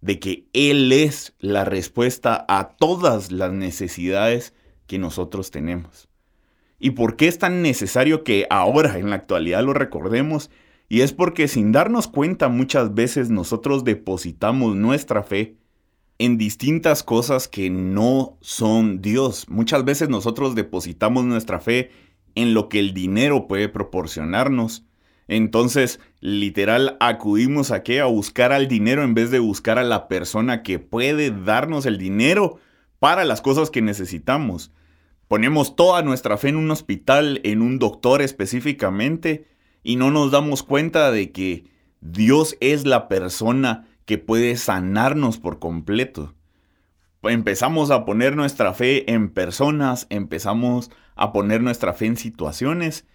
de 0.00 0.18
que 0.18 0.48
Él 0.52 0.90
es 0.92 1.34
la 1.38 1.64
respuesta 1.64 2.44
a 2.48 2.76
todas 2.76 3.30
las 3.30 3.52
necesidades 3.52 4.54
que 4.86 4.98
nosotros 4.98 5.50
tenemos. 5.50 6.08
¿Y 6.84 6.90
por 6.90 7.16
qué 7.16 7.28
es 7.28 7.38
tan 7.38 7.62
necesario 7.62 8.24
que 8.24 8.46
ahora, 8.50 8.98
en 8.98 9.08
la 9.08 9.16
actualidad, 9.16 9.64
lo 9.64 9.72
recordemos? 9.72 10.50
Y 10.86 11.00
es 11.00 11.14
porque 11.14 11.48
sin 11.48 11.72
darnos 11.72 12.08
cuenta 12.08 12.50
muchas 12.50 12.92
veces 12.92 13.30
nosotros 13.30 13.84
depositamos 13.84 14.76
nuestra 14.76 15.22
fe 15.22 15.56
en 16.18 16.36
distintas 16.36 17.02
cosas 17.02 17.48
que 17.48 17.70
no 17.70 18.36
son 18.42 19.00
Dios. 19.00 19.46
Muchas 19.48 19.86
veces 19.86 20.10
nosotros 20.10 20.54
depositamos 20.54 21.24
nuestra 21.24 21.58
fe 21.58 21.90
en 22.34 22.52
lo 22.52 22.68
que 22.68 22.80
el 22.80 22.92
dinero 22.92 23.48
puede 23.48 23.70
proporcionarnos. 23.70 24.84
Entonces, 25.26 26.00
literal, 26.20 26.98
acudimos 27.00 27.70
a 27.70 27.82
qué? 27.82 28.02
A 28.02 28.04
buscar 28.04 28.52
al 28.52 28.68
dinero 28.68 29.04
en 29.04 29.14
vez 29.14 29.30
de 29.30 29.38
buscar 29.38 29.78
a 29.78 29.84
la 29.84 30.06
persona 30.06 30.62
que 30.62 30.78
puede 30.78 31.30
darnos 31.30 31.86
el 31.86 31.96
dinero 31.96 32.58
para 32.98 33.24
las 33.24 33.40
cosas 33.40 33.70
que 33.70 33.80
necesitamos 33.80 34.70
ponemos 35.28 35.76
toda 35.76 36.02
nuestra 36.02 36.36
fe 36.36 36.48
en 36.50 36.56
un 36.56 36.70
hospital, 36.70 37.40
en 37.44 37.62
un 37.62 37.78
doctor 37.78 38.22
específicamente, 38.22 39.46
y 39.82 39.96
no 39.96 40.10
nos 40.10 40.30
damos 40.30 40.62
cuenta 40.62 41.10
de 41.10 41.32
que 41.32 41.64
Dios 42.00 42.56
es 42.60 42.86
la 42.86 43.08
persona 43.08 43.86
que 44.04 44.18
puede 44.18 44.56
sanarnos 44.56 45.38
por 45.38 45.58
completo. 45.58 46.34
Empezamos 47.22 47.90
a 47.90 48.04
poner 48.04 48.36
nuestra 48.36 48.74
fe 48.74 49.10
en 49.10 49.30
personas, 49.30 50.06
empezamos 50.10 50.90
a 51.16 51.32
poner 51.32 51.62
nuestra 51.62 51.94
fe 51.94 52.06
en 52.06 52.16
situaciones, 52.16 53.06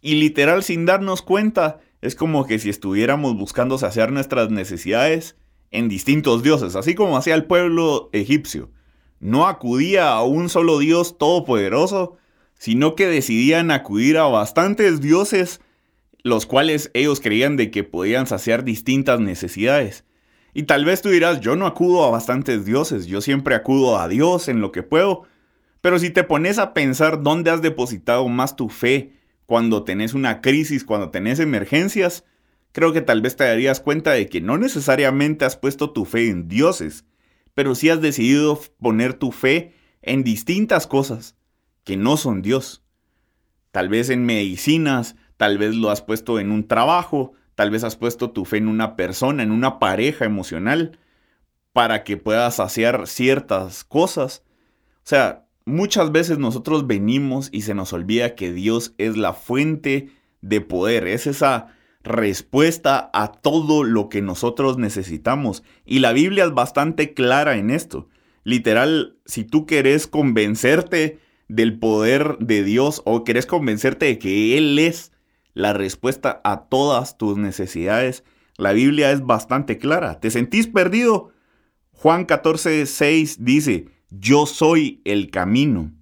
y 0.00 0.14
literal 0.14 0.62
sin 0.62 0.86
darnos 0.86 1.20
cuenta, 1.20 1.80
es 2.00 2.14
como 2.14 2.46
que 2.46 2.58
si 2.58 2.70
estuviéramos 2.70 3.36
buscando 3.36 3.76
saciar 3.76 4.12
nuestras 4.12 4.50
necesidades 4.50 5.36
en 5.70 5.90
distintos 5.90 6.42
dioses, 6.42 6.74
así 6.74 6.94
como 6.94 7.18
hacía 7.18 7.34
el 7.34 7.44
pueblo 7.44 8.08
egipcio 8.12 8.70
no 9.20 9.46
acudía 9.46 10.12
a 10.12 10.24
un 10.24 10.48
solo 10.48 10.78
Dios 10.78 11.18
todopoderoso, 11.18 12.16
sino 12.58 12.94
que 12.96 13.06
decidían 13.06 13.70
acudir 13.70 14.18
a 14.18 14.24
bastantes 14.24 15.00
dioses, 15.00 15.60
los 16.22 16.46
cuales 16.46 16.90
ellos 16.94 17.20
creían 17.20 17.56
de 17.56 17.70
que 17.70 17.84
podían 17.84 18.26
saciar 18.26 18.64
distintas 18.64 19.20
necesidades. 19.20 20.04
Y 20.52 20.64
tal 20.64 20.84
vez 20.84 21.00
tú 21.00 21.10
dirás, 21.10 21.40
yo 21.40 21.54
no 21.54 21.66
acudo 21.66 22.04
a 22.04 22.10
bastantes 22.10 22.64
dioses, 22.64 23.06
yo 23.06 23.20
siempre 23.20 23.54
acudo 23.54 23.98
a 23.98 24.08
Dios 24.08 24.48
en 24.48 24.60
lo 24.60 24.72
que 24.72 24.82
puedo. 24.82 25.24
Pero 25.80 25.98
si 25.98 26.10
te 26.10 26.24
pones 26.24 26.58
a 26.58 26.74
pensar 26.74 27.22
dónde 27.22 27.50
has 27.50 27.62
depositado 27.62 28.26
más 28.28 28.56
tu 28.56 28.68
fe 28.68 29.12
cuando 29.46 29.84
tenés 29.84 30.12
una 30.12 30.40
crisis, 30.40 30.84
cuando 30.84 31.10
tenés 31.10 31.40
emergencias, 31.40 32.24
creo 32.72 32.92
que 32.92 33.00
tal 33.00 33.22
vez 33.22 33.36
te 33.36 33.44
darías 33.44 33.80
cuenta 33.80 34.12
de 34.12 34.28
que 34.28 34.40
no 34.40 34.58
necesariamente 34.58 35.44
has 35.44 35.56
puesto 35.56 35.90
tu 35.90 36.04
fe 36.04 36.28
en 36.28 36.48
dioses, 36.48 37.04
pero 37.54 37.74
si 37.74 37.90
has 37.90 38.00
decidido 38.00 38.60
poner 38.78 39.14
tu 39.14 39.32
fe 39.32 39.74
en 40.02 40.22
distintas 40.24 40.86
cosas 40.86 41.36
que 41.84 41.96
no 41.96 42.16
son 42.16 42.42
Dios. 42.42 42.82
Tal 43.70 43.88
vez 43.88 44.10
en 44.10 44.24
medicinas, 44.24 45.16
tal 45.36 45.58
vez 45.58 45.74
lo 45.74 45.90
has 45.90 46.02
puesto 46.02 46.40
en 46.40 46.50
un 46.50 46.66
trabajo, 46.66 47.32
tal 47.54 47.70
vez 47.70 47.84
has 47.84 47.96
puesto 47.96 48.30
tu 48.30 48.44
fe 48.44 48.58
en 48.58 48.68
una 48.68 48.96
persona, 48.96 49.42
en 49.42 49.52
una 49.52 49.78
pareja 49.78 50.24
emocional, 50.24 50.98
para 51.72 52.04
que 52.04 52.16
puedas 52.16 52.56
saciar 52.56 53.06
ciertas 53.06 53.84
cosas. 53.84 54.42
O 54.98 55.08
sea, 55.10 55.46
muchas 55.64 56.12
veces 56.12 56.38
nosotros 56.38 56.86
venimos 56.86 57.48
y 57.52 57.62
se 57.62 57.74
nos 57.74 57.92
olvida 57.92 58.34
que 58.34 58.52
Dios 58.52 58.94
es 58.98 59.16
la 59.16 59.34
fuente 59.34 60.10
de 60.40 60.60
poder, 60.60 61.06
es 61.06 61.26
esa 61.26 61.74
respuesta 62.02 63.10
a 63.12 63.32
todo 63.32 63.84
lo 63.84 64.08
que 64.08 64.22
nosotros 64.22 64.78
necesitamos. 64.78 65.62
Y 65.84 65.98
la 65.98 66.12
Biblia 66.12 66.44
es 66.44 66.52
bastante 66.52 67.14
clara 67.14 67.56
en 67.56 67.70
esto. 67.70 68.08
Literal, 68.44 69.18
si 69.26 69.44
tú 69.44 69.66
querés 69.66 70.06
convencerte 70.06 71.18
del 71.48 71.78
poder 71.78 72.38
de 72.38 72.62
Dios 72.62 73.02
o 73.04 73.24
querés 73.24 73.46
convencerte 73.46 74.06
de 74.06 74.18
que 74.18 74.56
Él 74.56 74.78
es 74.78 75.12
la 75.52 75.72
respuesta 75.72 76.40
a 76.44 76.68
todas 76.68 77.18
tus 77.18 77.36
necesidades, 77.36 78.24
la 78.56 78.72
Biblia 78.72 79.10
es 79.10 79.24
bastante 79.24 79.78
clara. 79.78 80.20
¿Te 80.20 80.30
sentís 80.30 80.66
perdido? 80.66 81.30
Juan 81.92 82.24
14, 82.24 82.86
6 82.86 83.44
dice, 83.44 83.88
yo 84.10 84.46
soy 84.46 85.02
el 85.04 85.30
camino. 85.30 85.92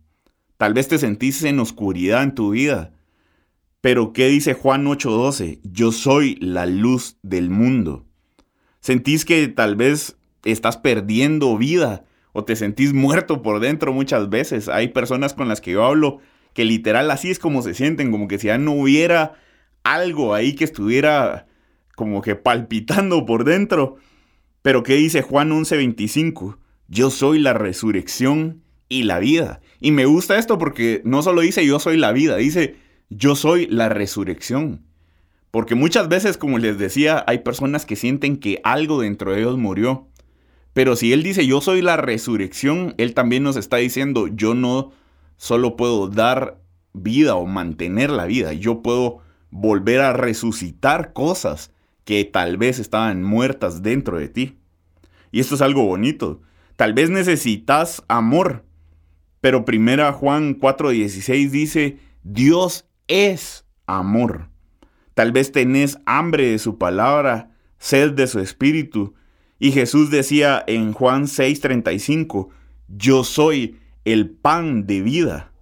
Tal 0.57 0.75
vez 0.75 0.88
te 0.88 0.99
sentís 0.99 1.43
en 1.45 1.61
oscuridad 1.61 2.23
en 2.23 2.35
tu 2.35 2.50
vida. 2.50 2.93
Pero 3.80 4.12
¿qué 4.12 4.28
dice 4.28 4.54
Juan 4.54 4.87
8:12? 4.87 5.61
Yo 5.62 5.92
soy 5.92 6.37
la 6.40 6.66
luz 6.66 7.18
del 7.23 7.50
mundo. 7.50 8.06
¿Sentís 8.80 9.25
que 9.25 9.47
tal 9.49 9.76
vez 9.76 10.16
estás 10.44 10.76
perdiendo 10.76 11.56
vida 11.56 12.04
o 12.32 12.44
te 12.44 12.56
sentís 12.56 12.92
muerto 12.92 13.42
por 13.42 13.61
dentro 13.61 13.92
muchas 13.92 14.28
veces? 14.28 14.68
Hay 14.68 14.88
personas 14.88 15.35
con 15.35 15.49
las 15.49 15.61
que 15.61 15.73
yo 15.73 15.85
hablo 15.85 16.18
que 16.54 16.64
literal 16.64 17.11
así 17.11 17.30
es 17.30 17.38
como 17.38 17.62
se 17.62 17.75
sienten, 17.75 18.11
como 18.11 18.26
que 18.26 18.38
si 18.38 18.49
ya 18.49 18.58
no 18.58 18.73
hubiera 18.73 19.35
algo 19.85 20.35
ahí 20.35 20.54
que 20.54 20.64
estuviera 20.64 21.47
como 21.94 22.20
que 22.20 22.35
palpitando 22.35 23.26
por 23.26 23.44
dentro. 23.44 23.97
Pero 24.62 24.82
¿qué 24.82 24.94
dice 24.94 25.23
Juan 25.23 25.50
11:25? 25.52 26.58
Yo 26.88 27.11
soy 27.11 27.38
la 27.38 27.52
resurrección 27.52 28.62
y 28.88 29.04
la 29.04 29.20
vida. 29.20 29.61
Y 29.80 29.92
me 29.92 30.06
gusta 30.06 30.37
esto 30.37 30.58
porque 30.58 31.00
no 31.04 31.23
solo 31.23 31.42
dice 31.42 31.64
yo 31.64 31.78
soy 31.78 31.97
la 31.97 32.11
vida, 32.11 32.37
dice 32.37 32.76
yo 33.11 33.35
soy 33.35 33.67
la 33.67 33.88
resurrección. 33.88 34.85
Porque 35.50 35.75
muchas 35.75 36.09
veces, 36.09 36.37
como 36.37 36.59
les 36.59 36.79
decía, 36.79 37.25
hay 37.27 37.38
personas 37.38 37.87
que 37.87 37.97
sienten 37.97 38.37
que 38.37 38.61
algo 38.65 39.00
dentro 39.00 39.33
de 39.33 39.41
ellos 39.41 39.57
murió. 39.57 40.09
Pero 40.75 40.95
si 40.95 41.12
Él 41.12 41.23
dice 41.23 41.47
yo 41.47 41.61
soy 41.61 41.83
la 41.83 41.97
resurrección, 41.97 42.95
Él 42.99 43.15
también 43.15 43.43
nos 43.43 43.57
está 43.57 43.79
diciendo 43.79 44.29
yo 44.29 44.55
no 44.55 44.93
solo 45.37 45.77
puedo 45.77 46.09
dar 46.09 46.61
vida 46.93 47.35
o 47.35 47.47
mantener 47.47 48.11
la 48.11 48.27
vida, 48.27 48.53
yo 48.53 48.83
puedo 48.83 49.19
volver 49.50 50.00
a 50.00 50.12
resucitar 50.12 51.12
cosas 51.12 51.73
que 52.05 52.25
tal 52.25 52.57
vez 52.57 52.79
estaban 52.79 53.23
muertas 53.23 53.83
dentro 53.83 54.19
de 54.19 54.29
ti. 54.29 54.59
Y 55.31 55.41
esto 55.41 55.55
es 55.55 55.62
algo 55.62 55.85
bonito. 55.85 56.41
Tal 56.77 56.93
vez 56.93 57.11
necesitas 57.11 58.05
amor, 58.09 58.65
pero 59.41 59.65
primera 59.65 60.12
Juan 60.12 60.59
4:16 60.59 61.50
dice, 61.50 61.99
Dios 62.23 62.88
es 63.09 63.65
amor. 63.87 64.50
Tal 65.15 65.33
vez 65.33 65.50
tenés 65.50 65.99
hambre 66.07 66.50
de 66.50 66.59
su 66.59 66.79
palabra, 66.79 67.50
sed 67.79 68.12
de 68.12 68.27
su 68.27 68.38
espíritu. 68.38 69.15
Y 69.59 69.73
Jesús 69.73 70.11
decía 70.11 70.62
en 70.67 70.93
Juan 70.93 71.27
6:35, 71.27 72.50
yo 72.87 73.25
soy 73.25 73.81
el 74.05 74.31
pan 74.31 74.87
de 74.87 75.03
vida. 75.03 75.53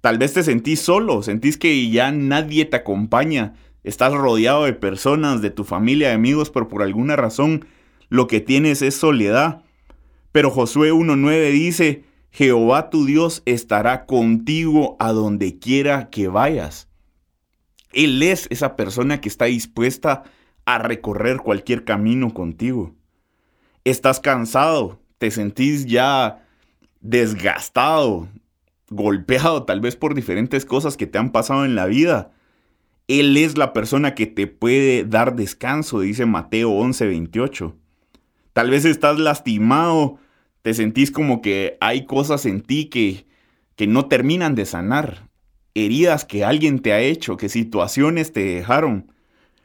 Tal 0.00 0.16
vez 0.18 0.32
te 0.32 0.42
sentís 0.42 0.80
solo, 0.80 1.22
sentís 1.22 1.58
que 1.58 1.90
ya 1.90 2.12
nadie 2.12 2.64
te 2.64 2.76
acompaña, 2.76 3.54
estás 3.84 4.12
rodeado 4.14 4.64
de 4.64 4.72
personas, 4.72 5.42
de 5.42 5.50
tu 5.50 5.64
familia, 5.64 6.08
de 6.08 6.14
amigos, 6.14 6.50
pero 6.50 6.68
por 6.68 6.82
alguna 6.82 7.16
razón 7.16 7.66
lo 8.08 8.26
que 8.26 8.40
tienes 8.40 8.80
es 8.80 8.94
soledad. 8.94 9.64
Pero 10.32 10.50
Josué 10.50 10.92
1.9 10.92 11.50
dice, 11.50 12.04
Jehová 12.30 12.90
tu 12.90 13.04
Dios 13.04 13.42
estará 13.46 14.06
contigo 14.06 14.96
a 15.00 15.12
donde 15.12 15.58
quiera 15.58 16.10
que 16.10 16.28
vayas. 16.28 16.88
Él 17.92 18.22
es 18.22 18.46
esa 18.50 18.76
persona 18.76 19.20
que 19.20 19.28
está 19.28 19.46
dispuesta 19.46 20.24
a 20.66 20.78
recorrer 20.78 21.38
cualquier 21.38 21.84
camino 21.84 22.34
contigo. 22.34 22.94
Estás 23.84 24.20
cansado, 24.20 25.00
te 25.18 25.30
sentís 25.30 25.86
ya 25.86 26.44
desgastado, 27.00 28.28
golpeado 28.90 29.64
tal 29.64 29.80
vez 29.80 29.96
por 29.96 30.14
diferentes 30.14 30.64
cosas 30.64 30.96
que 30.96 31.06
te 31.06 31.18
han 31.18 31.32
pasado 31.32 31.64
en 31.64 31.74
la 31.74 31.86
vida. 31.86 32.32
Él 33.06 33.36
es 33.38 33.56
la 33.56 33.72
persona 33.72 34.14
que 34.14 34.26
te 34.26 34.46
puede 34.46 35.04
dar 35.04 35.34
descanso, 35.34 36.00
dice 36.00 36.26
Mateo 36.26 36.70
11:28. 36.70 37.74
Tal 38.52 38.70
vez 38.70 38.84
estás 38.84 39.18
lastimado, 39.18 40.18
te 40.68 40.74
sentís 40.74 41.10
como 41.10 41.40
que 41.40 41.78
hay 41.80 42.04
cosas 42.04 42.44
en 42.44 42.60
ti 42.60 42.90
que, 42.90 43.24
que 43.74 43.86
no 43.86 44.04
terminan 44.04 44.54
de 44.54 44.66
sanar, 44.66 45.26
heridas 45.74 46.26
que 46.26 46.44
alguien 46.44 46.80
te 46.80 46.92
ha 46.92 47.00
hecho, 47.00 47.38
que 47.38 47.48
situaciones 47.48 48.34
te 48.34 48.44
dejaron. 48.44 49.10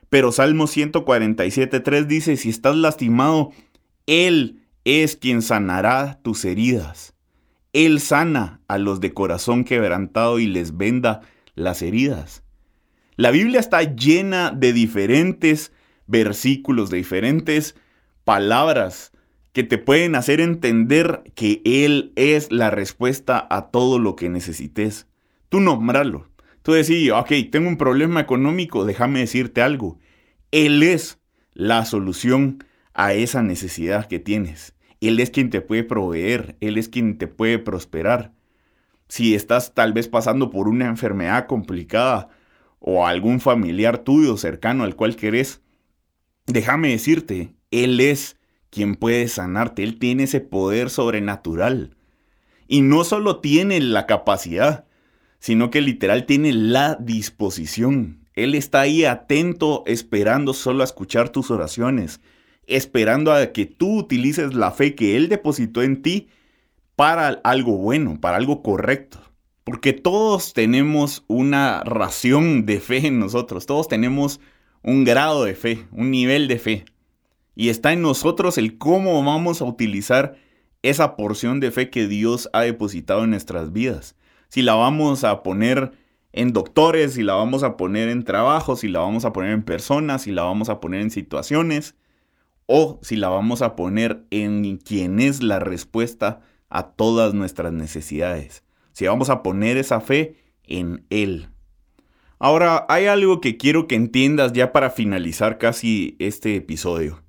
Pero 0.08 0.32
Salmo 0.32 0.64
147.3 0.64 2.06
dice, 2.06 2.38
si 2.38 2.48
estás 2.48 2.78
lastimado, 2.78 3.52
Él 4.06 4.62
es 4.86 5.18
quien 5.18 5.42
sanará 5.42 6.22
tus 6.24 6.46
heridas. 6.46 7.14
Él 7.74 8.00
sana 8.00 8.62
a 8.70 8.78
los 8.78 9.02
de 9.02 9.14
corazón 9.14 9.66
quebrantado 9.66 10.40
y 10.40 10.48
les 10.48 10.78
venda 10.78 11.20
las 11.54 11.82
heridas. 11.82 12.44
La 13.18 13.30
Biblia 13.30 13.60
está 13.60 13.84
llena 13.84 14.52
de 14.52 14.72
diferentes 14.72 15.74
versículos, 16.08 16.90
de 16.90 16.96
diferentes 16.96 17.76
palabras 18.24 19.12
que 19.54 19.64
te 19.64 19.78
pueden 19.78 20.16
hacer 20.16 20.42
entender 20.42 21.24
que 21.36 21.62
Él 21.64 22.12
es 22.16 22.52
la 22.52 22.72
respuesta 22.72 23.48
a 23.50 23.70
todo 23.70 24.00
lo 24.00 24.16
que 24.16 24.28
necesites. 24.28 25.08
Tú 25.50 25.60
nombralo. 25.60 26.28
Tú 26.64 26.72
decís, 26.72 27.12
ok, 27.12 27.32
tengo 27.52 27.70
un 27.70 27.78
problema 27.78 28.20
económico, 28.20 28.86
déjame 28.86 29.20
decirte 29.20 29.62
algo. 29.62 30.00
Él 30.52 30.82
es 30.82 31.20
la 31.54 31.86
solución 31.86 32.64
a 32.94 33.14
esa 33.14 33.44
necesidad 33.44 34.08
que 34.08 34.20
tienes. 34.20 34.74
Él 35.02 35.20
es 35.20 35.30
quien 35.30 35.50
te 35.50 35.62
puede 35.62 35.84
proveer, 35.84 36.58
Él 36.60 36.78
es 36.78 36.90
quien 36.90 37.18
te 37.18 37.28
puede 37.28 37.60
prosperar. 37.60 38.34
Si 39.08 39.36
estás 39.36 39.76
tal 39.76 39.94
vez 39.94 40.08
pasando 40.08 40.50
por 40.50 40.68
una 40.68 40.88
enfermedad 40.88 41.46
complicada 41.46 42.30
o 42.80 43.06
algún 43.06 43.40
familiar 43.40 44.00
tuyo 44.00 44.38
cercano 44.38 44.84
al 44.84 44.96
cual 44.96 45.16
querés, 45.16 45.62
déjame 46.48 46.90
decirte, 46.90 47.54
Él 47.70 48.00
es 48.00 48.38
quien 48.74 48.96
puede 48.96 49.28
sanarte, 49.28 49.84
Él 49.84 50.00
tiene 50.00 50.24
ese 50.24 50.42
poder 50.42 50.90
sobrenatural. 50.90 51.96
Y 52.68 52.82
no 52.82 53.04
solo 53.04 53.40
tiene 53.40 53.80
la 53.80 54.08
capacidad, 54.08 54.86
sino 55.40 55.70
que 55.70 55.82
literal 55.82 56.26
tiene 56.26 56.54
la 56.54 56.96
disposición. 56.96 58.26
Él 58.34 58.56
está 58.56 58.82
ahí 58.82 59.06
atento, 59.06 59.84
esperando 59.86 60.54
solo 60.54 60.82
a 60.82 60.86
escuchar 60.86 61.30
tus 61.30 61.52
oraciones, 61.52 62.20
esperando 62.66 63.32
a 63.32 63.52
que 63.52 63.66
tú 63.66 64.00
utilices 64.00 64.56
la 64.56 64.72
fe 64.72 64.96
que 64.96 65.16
Él 65.16 65.30
depositó 65.30 65.84
en 65.84 66.02
ti 66.02 66.30
para 66.96 67.28
algo 67.44 67.78
bueno, 67.78 68.20
para 68.20 68.38
algo 68.38 68.64
correcto. 68.64 69.20
Porque 69.64 69.94
todos 69.94 70.54
tenemos 70.54 71.24
una 71.28 71.84
ración 71.84 72.66
de 72.66 72.80
fe 72.80 73.08
en 73.08 73.20
nosotros, 73.20 73.66
todos 73.66 73.88
tenemos 73.88 74.40
un 74.82 75.04
grado 75.04 75.44
de 75.44 75.56
fe, 75.56 75.86
un 75.92 76.10
nivel 76.10 76.48
de 76.48 76.60
fe. 76.60 76.86
Y 77.56 77.70
está 77.70 77.94
en 77.94 78.02
nosotros 78.02 78.58
el 78.58 78.78
cómo 78.78 79.24
vamos 79.24 79.62
a 79.62 79.66
utilizar 79.66 80.36
esa 80.82 81.16
porción 81.16 81.60
de 81.60 81.72
fe 81.72 81.90
que 81.90 82.08
Dios 82.08 82.50
ha 82.54 82.62
depositado 82.62 83.24
en 83.24 83.30
nuestras 83.30 83.72
vidas 83.72 84.16
si 84.54 84.62
la 84.62 84.76
vamos 84.76 85.24
a 85.24 85.42
poner 85.42 85.94
en 86.32 86.54
doctores, 86.54 87.16
si 87.16 87.24
la 87.24 87.34
vamos 87.34 87.64
a 87.64 87.76
poner 87.76 88.08
en 88.10 88.24
trabajo, 88.24 88.76
si 88.76 88.88
la 88.88 89.00
vamos 89.00 89.26
a 89.26 89.34
poner 89.34 89.50
en 89.50 89.64
personas, 89.64 90.22
si 90.22 90.32
la 90.32 90.44
vamos 90.44 90.70
a 90.70 90.80
poner 90.80 91.02
en 91.02 91.10
situaciones, 91.10 91.96
o 92.68 93.00
si 93.02 93.16
la 93.16 93.30
vamos 93.30 93.64
a 93.64 93.76
poner 93.76 94.28
en 94.30 94.78
quien 94.78 95.20
es 95.20 95.42
la 95.42 95.58
respuesta 95.58 96.42
a 96.70 96.92
todas 96.92 97.34
nuestras 97.34 97.74
necesidades. 97.74 98.64
Si 98.92 99.08
vamos 99.08 99.32
a 99.32 99.42
poner 99.42 99.78
esa 99.78 100.02
fe 100.02 100.36
en 100.66 101.08
Él. 101.10 101.48
Ahora, 102.38 102.86
hay 102.90 103.08
algo 103.08 103.42
que 103.42 103.58
quiero 103.58 103.88
que 103.88 103.96
entiendas 103.96 104.54
ya 104.54 104.72
para 104.72 104.92
finalizar 104.92 105.58
casi 105.58 106.16
este 106.20 106.56
episodio. 106.56 107.23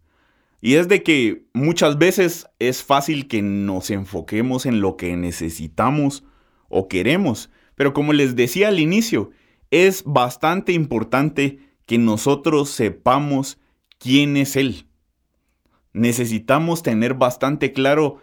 Y 0.64 0.76
es 0.76 0.88
de 0.88 1.02
que 1.02 1.44
muchas 1.52 1.98
veces 1.98 2.46
es 2.58 2.82
fácil 2.82 3.28
que 3.28 3.42
nos 3.42 3.90
enfoquemos 3.90 4.64
en 4.64 4.80
lo 4.80 4.96
que 4.96 5.14
necesitamos 5.14 6.24
o 6.70 6.88
queremos. 6.88 7.50
Pero 7.74 7.92
como 7.92 8.14
les 8.14 8.34
decía 8.34 8.68
al 8.68 8.80
inicio, 8.80 9.30
es 9.70 10.04
bastante 10.06 10.72
importante 10.72 11.58
que 11.84 11.98
nosotros 11.98 12.70
sepamos 12.70 13.58
quién 13.98 14.38
es 14.38 14.56
Él. 14.56 14.86
Necesitamos 15.92 16.82
tener 16.82 17.12
bastante 17.12 17.74
claro 17.74 18.22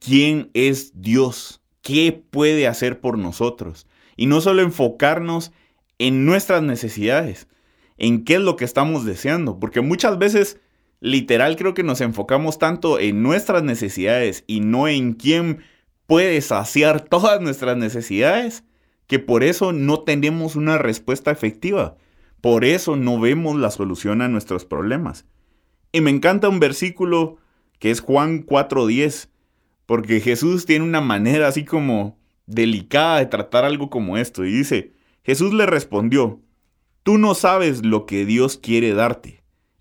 quién 0.00 0.50
es 0.54 0.98
Dios, 0.98 1.60
qué 1.82 2.12
puede 2.30 2.66
hacer 2.66 2.98
por 2.98 3.18
nosotros. 3.18 3.86
Y 4.16 4.24
no 4.24 4.40
solo 4.40 4.62
enfocarnos 4.62 5.52
en 5.98 6.24
nuestras 6.24 6.62
necesidades, 6.62 7.46
en 7.98 8.24
qué 8.24 8.36
es 8.36 8.40
lo 8.40 8.56
que 8.56 8.64
estamos 8.64 9.04
deseando, 9.04 9.60
porque 9.60 9.82
muchas 9.82 10.18
veces 10.18 10.58
literal 11.00 11.56
creo 11.56 11.74
que 11.74 11.82
nos 11.82 12.00
enfocamos 12.00 12.58
tanto 12.58 12.98
en 12.98 13.22
nuestras 13.22 13.62
necesidades 13.62 14.44
y 14.46 14.60
no 14.60 14.88
en 14.88 15.14
quién 15.14 15.60
puede 16.06 16.40
saciar 16.40 17.00
todas 17.08 17.40
nuestras 17.40 17.76
necesidades, 17.76 18.64
que 19.06 19.18
por 19.18 19.42
eso 19.42 19.72
no 19.72 20.00
tenemos 20.00 20.56
una 20.56 20.78
respuesta 20.78 21.30
efectiva. 21.30 21.96
Por 22.40 22.64
eso 22.64 22.96
no 22.96 23.18
vemos 23.18 23.56
la 23.56 23.70
solución 23.70 24.22
a 24.22 24.28
nuestros 24.28 24.64
problemas. 24.64 25.24
Y 25.92 26.00
me 26.00 26.10
encanta 26.10 26.48
un 26.48 26.60
versículo 26.60 27.38
que 27.78 27.90
es 27.90 28.00
Juan 28.00 28.44
4:10, 28.44 29.28
porque 29.86 30.20
Jesús 30.20 30.66
tiene 30.66 30.84
una 30.84 31.00
manera 31.00 31.48
así 31.48 31.64
como 31.64 32.18
delicada 32.46 33.18
de 33.18 33.26
tratar 33.26 33.64
algo 33.64 33.90
como 33.90 34.18
esto. 34.18 34.44
Y 34.44 34.52
dice, 34.52 34.92
Jesús 35.22 35.52
le 35.52 35.66
respondió, 35.66 36.40
tú 37.02 37.18
no 37.18 37.34
sabes 37.34 37.84
lo 37.84 38.06
que 38.06 38.24
Dios 38.24 38.58
quiere 38.58 38.92
darte, 38.94 39.37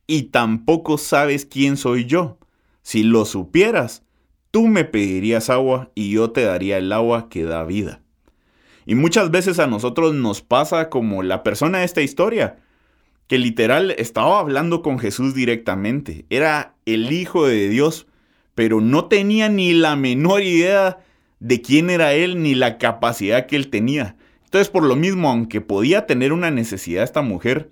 y 0.08 0.24
tampoco 0.24 0.98
sabes 0.98 1.46
quién 1.46 1.78
soy 1.78 2.06
yo. 2.06 2.40
Si 2.82 3.04
lo 3.04 3.26
supieras, 3.26 4.04
Tú 4.52 4.68
me 4.68 4.86
pedirías 4.86 5.50
agua 5.50 5.92
y 5.94 6.12
yo 6.12 6.32
te 6.32 6.42
daría 6.42 6.78
el 6.78 6.92
agua 6.92 7.30
que 7.30 7.44
da 7.44 7.64
vida. 7.64 8.02
Y 8.86 8.96
muchas 8.96 9.30
veces 9.30 9.60
a 9.60 9.68
nosotros 9.68 10.16
nos 10.16 10.42
pasa 10.42 10.90
como 10.90 11.22
la 11.22 11.44
persona 11.44 11.80
de 11.80 11.86
esta 11.86 12.02
historia, 12.02 12.58
que 13.28 13.38
literal 13.38 13.92
estaba 13.92 14.40
hablando 14.40 14.82
con 14.82 15.00
Jesús 15.00 15.36
directamente. 15.36 16.26
Era 16.30 16.76
el 16.86 17.12
Hijo 17.12 17.46
de 17.46 17.68
Dios, 17.68 18.08
pero 18.56 18.80
no 18.80 19.06
tenía 19.06 19.50
ni 19.50 19.74
la 19.74 19.98
menor 19.98 20.42
idea 20.42 21.00
de 21.40 21.62
quién 21.62 21.90
era 21.90 22.14
Él 22.14 22.42
ni 22.42 22.56
la 22.56 22.78
capacidad 22.78 23.46
que 23.46 23.58
Él 23.58 23.70
tenía. 23.70 24.16
Entonces, 24.46 24.70
por 24.70 24.84
lo 24.84 24.96
mismo, 24.96 25.30
aunque 25.30 25.60
podía 25.60 26.08
tener 26.08 26.32
una 26.32 26.50
necesidad 26.50 27.04
esta 27.04 27.22
mujer, 27.22 27.70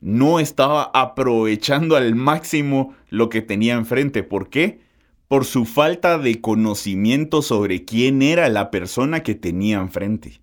no 0.00 0.40
estaba 0.40 0.90
aprovechando 0.94 1.96
al 1.96 2.14
máximo 2.14 2.94
lo 3.08 3.28
que 3.28 3.42
tenía 3.42 3.74
enfrente. 3.74 4.22
¿Por 4.22 4.48
qué? 4.48 4.80
Por 5.28 5.44
su 5.44 5.64
falta 5.64 6.18
de 6.18 6.40
conocimiento 6.40 7.42
sobre 7.42 7.84
quién 7.84 8.22
era 8.22 8.48
la 8.48 8.70
persona 8.70 9.22
que 9.22 9.34
tenía 9.34 9.78
enfrente. 9.78 10.40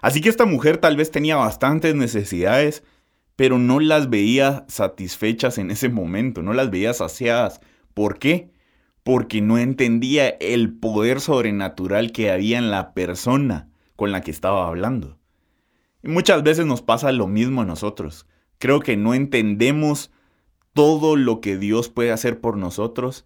Así 0.00 0.20
que 0.20 0.28
esta 0.28 0.44
mujer 0.44 0.76
tal 0.78 0.96
vez 0.96 1.10
tenía 1.10 1.36
bastantes 1.36 1.94
necesidades, 1.94 2.84
pero 3.34 3.58
no 3.58 3.80
las 3.80 4.10
veía 4.10 4.64
satisfechas 4.68 5.58
en 5.58 5.70
ese 5.70 5.88
momento, 5.88 6.42
no 6.42 6.52
las 6.52 6.70
veía 6.70 6.92
saciadas. 6.94 7.60
¿Por 7.94 8.18
qué? 8.18 8.50
Porque 9.02 9.40
no 9.40 9.58
entendía 9.58 10.28
el 10.28 10.74
poder 10.74 11.20
sobrenatural 11.20 12.12
que 12.12 12.30
había 12.30 12.58
en 12.58 12.70
la 12.70 12.94
persona 12.94 13.68
con 13.96 14.12
la 14.12 14.20
que 14.20 14.30
estaba 14.30 14.68
hablando. 14.68 15.18
Y 16.02 16.08
muchas 16.08 16.44
veces 16.44 16.66
nos 16.66 16.82
pasa 16.82 17.10
lo 17.10 17.26
mismo 17.26 17.62
a 17.62 17.64
nosotros. 17.64 18.26
Creo 18.58 18.80
que 18.80 18.96
no 18.96 19.14
entendemos 19.14 20.10
todo 20.72 21.16
lo 21.16 21.40
que 21.40 21.56
Dios 21.56 21.88
puede 21.88 22.12
hacer 22.12 22.40
por 22.40 22.56
nosotros 22.56 23.24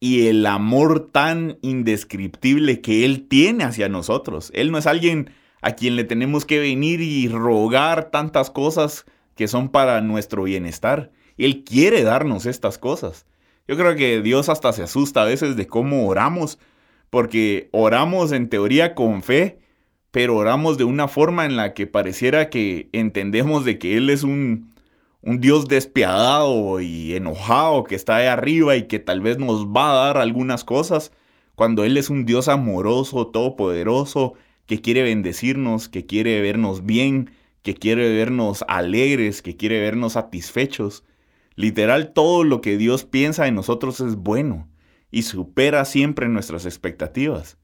y 0.00 0.28
el 0.28 0.46
amor 0.46 1.10
tan 1.12 1.58
indescriptible 1.60 2.80
que 2.80 3.04
Él 3.04 3.28
tiene 3.28 3.64
hacia 3.64 3.88
nosotros. 3.88 4.50
Él 4.54 4.72
no 4.72 4.78
es 4.78 4.86
alguien 4.86 5.30
a 5.60 5.72
quien 5.72 5.94
le 5.94 6.04
tenemos 6.04 6.46
que 6.46 6.58
venir 6.58 7.00
y 7.00 7.28
rogar 7.28 8.10
tantas 8.10 8.50
cosas 8.50 9.04
que 9.36 9.46
son 9.46 9.68
para 9.68 10.00
nuestro 10.00 10.44
bienestar. 10.44 11.12
Él 11.36 11.64
quiere 11.64 12.02
darnos 12.02 12.46
estas 12.46 12.78
cosas. 12.78 13.26
Yo 13.68 13.76
creo 13.76 13.94
que 13.94 14.20
Dios 14.20 14.48
hasta 14.48 14.72
se 14.72 14.82
asusta 14.82 15.22
a 15.22 15.26
veces 15.26 15.54
de 15.54 15.66
cómo 15.66 16.08
oramos, 16.08 16.58
porque 17.08 17.68
oramos 17.72 18.32
en 18.32 18.48
teoría 18.48 18.94
con 18.94 19.22
fe, 19.22 19.59
pero 20.10 20.36
oramos 20.36 20.78
de 20.78 20.84
una 20.84 21.08
forma 21.08 21.44
en 21.44 21.56
la 21.56 21.74
que 21.74 21.86
pareciera 21.86 22.50
que 22.50 22.88
entendemos 22.92 23.64
de 23.64 23.78
que 23.78 23.96
Él 23.96 24.10
es 24.10 24.22
un, 24.22 24.72
un 25.22 25.40
Dios 25.40 25.68
despiadado 25.68 26.80
y 26.80 27.14
enojado 27.14 27.84
que 27.84 27.94
está 27.94 28.16
ahí 28.16 28.26
arriba 28.26 28.76
y 28.76 28.88
que 28.88 28.98
tal 28.98 29.20
vez 29.20 29.38
nos 29.38 29.66
va 29.66 29.90
a 29.90 30.06
dar 30.06 30.18
algunas 30.18 30.64
cosas, 30.64 31.12
cuando 31.54 31.84
Él 31.84 31.96
es 31.96 32.10
un 32.10 32.24
Dios 32.24 32.48
amoroso, 32.48 33.28
todopoderoso, 33.28 34.34
que 34.66 34.80
quiere 34.80 35.02
bendecirnos, 35.02 35.88
que 35.88 36.06
quiere 36.06 36.40
vernos 36.40 36.86
bien, 36.86 37.32
que 37.62 37.74
quiere 37.74 38.12
vernos 38.14 38.64
alegres, 38.68 39.42
que 39.42 39.56
quiere 39.56 39.80
vernos 39.80 40.14
satisfechos. 40.14 41.04
Literal, 41.56 42.12
todo 42.12 42.44
lo 42.44 42.60
que 42.60 42.78
Dios 42.78 43.04
piensa 43.04 43.44
de 43.44 43.52
nosotros 43.52 44.00
es 44.00 44.16
bueno 44.16 44.68
y 45.10 45.22
supera 45.22 45.84
siempre 45.84 46.28
nuestras 46.28 46.64
expectativas. 46.66 47.58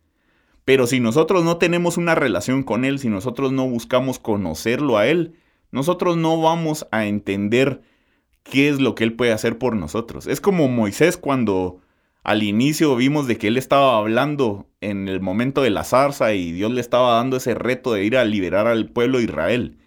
Pero 0.67 0.89
si 0.89 0.99
nosotros 0.99 1.45
no 1.45 1.59
tenemos 1.59 1.97
una 1.97 2.17
relación 2.17 2.65
con 2.65 2.85
Él, 2.85 2.99
si 2.99 3.09
nosotros 3.09 3.53
no 3.53 3.69
buscamos 3.69 4.19
conocerlo 4.19 4.99
a 4.99 5.07
Él, 5.07 5.37
nosotros 5.71 6.17
no 6.17 6.43
vamos 6.43 6.89
a 6.91 7.07
entender 7.07 7.83
qué 8.43 8.69
es 8.69 8.81
lo 8.81 8.97
que 8.97 9.05
Él 9.05 9.13
puede 9.13 9.31
hacer 9.31 9.59
por 9.59 9.77
nosotros. 9.77 10.27
Es 10.27 10.41
como 10.41 10.67
Moisés 10.67 11.17
cuando 11.17 11.79
al 12.25 12.43
inicio 12.43 12.97
vimos 12.97 13.29
de 13.29 13.39
que 13.39 13.47
Él 13.47 13.59
estaba 13.59 13.97
hablando 13.97 14.67
en 14.81 15.07
el 15.07 15.21
momento 15.21 15.63
de 15.63 15.71
la 15.71 15.85
zarza 15.85 16.35
y 16.35 16.51
Dios 16.51 16.73
le 16.73 16.81
estaba 16.81 17.15
dando 17.15 17.37
ese 17.37 17.55
reto 17.55 17.93
de 17.93 18.05
ir 18.05 18.17
a 18.17 18.25
liberar 18.25 18.67
al 18.67 18.89
pueblo 18.89 19.19
de 19.19 19.25
Israel. 19.25 19.79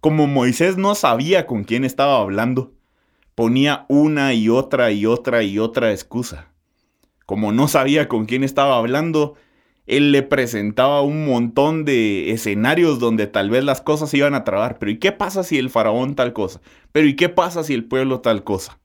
Como 0.00 0.26
Moisés 0.26 0.76
no 0.76 0.96
sabía 0.96 1.46
con 1.46 1.62
quién 1.62 1.84
estaba 1.84 2.20
hablando, 2.20 2.72
ponía 3.36 3.86
una 3.88 4.34
y 4.34 4.48
otra 4.48 4.90
y 4.90 5.06
otra 5.06 5.44
y 5.44 5.60
otra 5.60 5.92
excusa. 5.92 6.48
Como 7.26 7.52
no 7.52 7.68
sabía 7.68 8.08
con 8.08 8.26
quién 8.26 8.42
estaba 8.42 8.76
hablando, 8.76 9.36
él 9.90 10.12
le 10.12 10.22
presentaba 10.22 11.02
un 11.02 11.26
montón 11.26 11.84
de 11.84 12.30
escenarios 12.30 13.00
donde 13.00 13.26
tal 13.26 13.50
vez 13.50 13.64
las 13.64 13.80
cosas 13.80 14.14
iban 14.14 14.36
a 14.36 14.44
trabar. 14.44 14.78
Pero 14.78 14.92
¿y 14.92 14.98
qué 14.98 15.10
pasa 15.10 15.42
si 15.42 15.58
el 15.58 15.68
faraón 15.68 16.14
tal 16.14 16.32
cosa? 16.32 16.60
Pero 16.92 17.08
¿y 17.08 17.16
qué 17.16 17.28
pasa 17.28 17.64
si 17.64 17.74
el 17.74 17.84
pueblo 17.84 18.20
tal 18.20 18.44
cosa? 18.44 18.78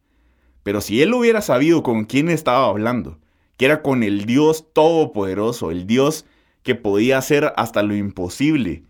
Pero 0.64 0.82
si 0.82 1.04
él 1.04 1.14
hubiera 1.14 1.42
sabido 1.42 1.84
con 1.84 2.06
quién 2.06 2.28
estaba 2.28 2.66
hablando, 2.66 3.20
que 3.56 3.66
era 3.66 3.84
con 3.84 4.02
el 4.02 4.26
Dios 4.26 4.66
todopoderoso, 4.74 5.70
el 5.70 5.86
Dios 5.86 6.26
que 6.64 6.74
podía 6.74 7.20
hacer 7.20 7.54
hasta 7.56 7.84
lo 7.84 7.96
imposible, 7.96 8.82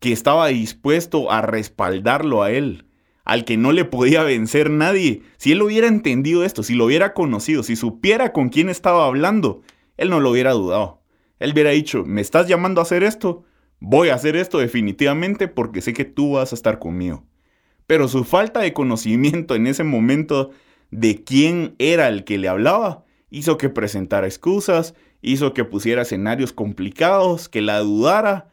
que 0.00 0.12
estaba 0.12 0.46
dispuesto 0.46 1.30
a 1.30 1.42
respaldarlo 1.42 2.42
a 2.42 2.50
él, 2.50 2.86
al 3.26 3.44
que 3.44 3.58
no 3.58 3.72
le 3.72 3.84
podía 3.84 4.22
vencer 4.22 4.70
nadie. 4.70 5.20
Si 5.36 5.52
él 5.52 5.60
hubiera 5.60 5.86
entendido 5.86 6.44
esto, 6.44 6.62
si 6.62 6.72
lo 6.72 6.86
hubiera 6.86 7.12
conocido, 7.12 7.62
si 7.62 7.76
supiera 7.76 8.32
con 8.32 8.48
quién 8.48 8.70
estaba 8.70 9.04
hablando, 9.04 9.60
él 9.98 10.08
no 10.08 10.18
lo 10.18 10.30
hubiera 10.30 10.52
dudado. 10.52 10.98
Él 11.38 11.52
hubiera 11.52 11.70
dicho, 11.70 12.04
me 12.04 12.20
estás 12.20 12.48
llamando 12.48 12.80
a 12.80 12.82
hacer 12.82 13.02
esto, 13.02 13.44
voy 13.80 14.08
a 14.08 14.14
hacer 14.14 14.36
esto 14.36 14.58
definitivamente 14.58 15.48
porque 15.48 15.80
sé 15.80 15.92
que 15.92 16.04
tú 16.04 16.32
vas 16.32 16.52
a 16.52 16.54
estar 16.54 16.78
conmigo. 16.78 17.24
Pero 17.86 18.08
su 18.08 18.24
falta 18.24 18.60
de 18.60 18.72
conocimiento 18.72 19.54
en 19.54 19.66
ese 19.66 19.84
momento 19.84 20.50
de 20.90 21.22
quién 21.22 21.74
era 21.78 22.08
el 22.08 22.24
que 22.24 22.38
le 22.38 22.48
hablaba 22.48 23.04
hizo 23.30 23.58
que 23.58 23.68
presentara 23.68 24.26
excusas, 24.26 24.94
hizo 25.20 25.52
que 25.52 25.64
pusiera 25.64 26.02
escenarios 26.02 26.52
complicados, 26.52 27.48
que 27.48 27.60
la 27.60 27.78
dudara 27.80 28.48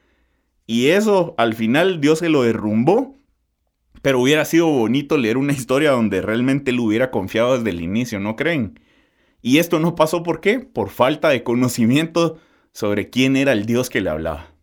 y 0.67 0.88
eso 0.88 1.36
al 1.38 1.54
final 1.54 2.02
Dios 2.02 2.19
se 2.19 2.30
lo 2.30 2.43
derrumbó. 2.43 3.15
Pero 4.02 4.21
hubiera 4.21 4.45
sido 4.45 4.67
bonito 4.67 5.17
leer 5.17 5.38
una 5.38 5.54
historia 5.54 5.91
donde 5.91 6.21
realmente 6.21 6.71
él 6.71 6.80
hubiera 6.80 7.12
confiado 7.12 7.58
desde 7.58 7.71
el 7.71 7.82
inicio, 7.82 8.19
¿no 8.19 8.36
creen? 8.36 8.80
Y 9.41 9.58
esto 9.60 9.80
no 9.80 9.95
pasó 9.95 10.24
por 10.24 10.41
qué? 10.41 10.60
Por 10.60 10.89
falta 10.89 11.30
de 11.30 11.43
conocimiento 11.43 12.38
sobre 12.75 13.09
quién 13.09 13.38
era 13.38 13.53
el 13.53 13.65
Dios 13.65 13.89
que 13.89 14.01
le 14.01 14.09
hablaba. 14.09 14.53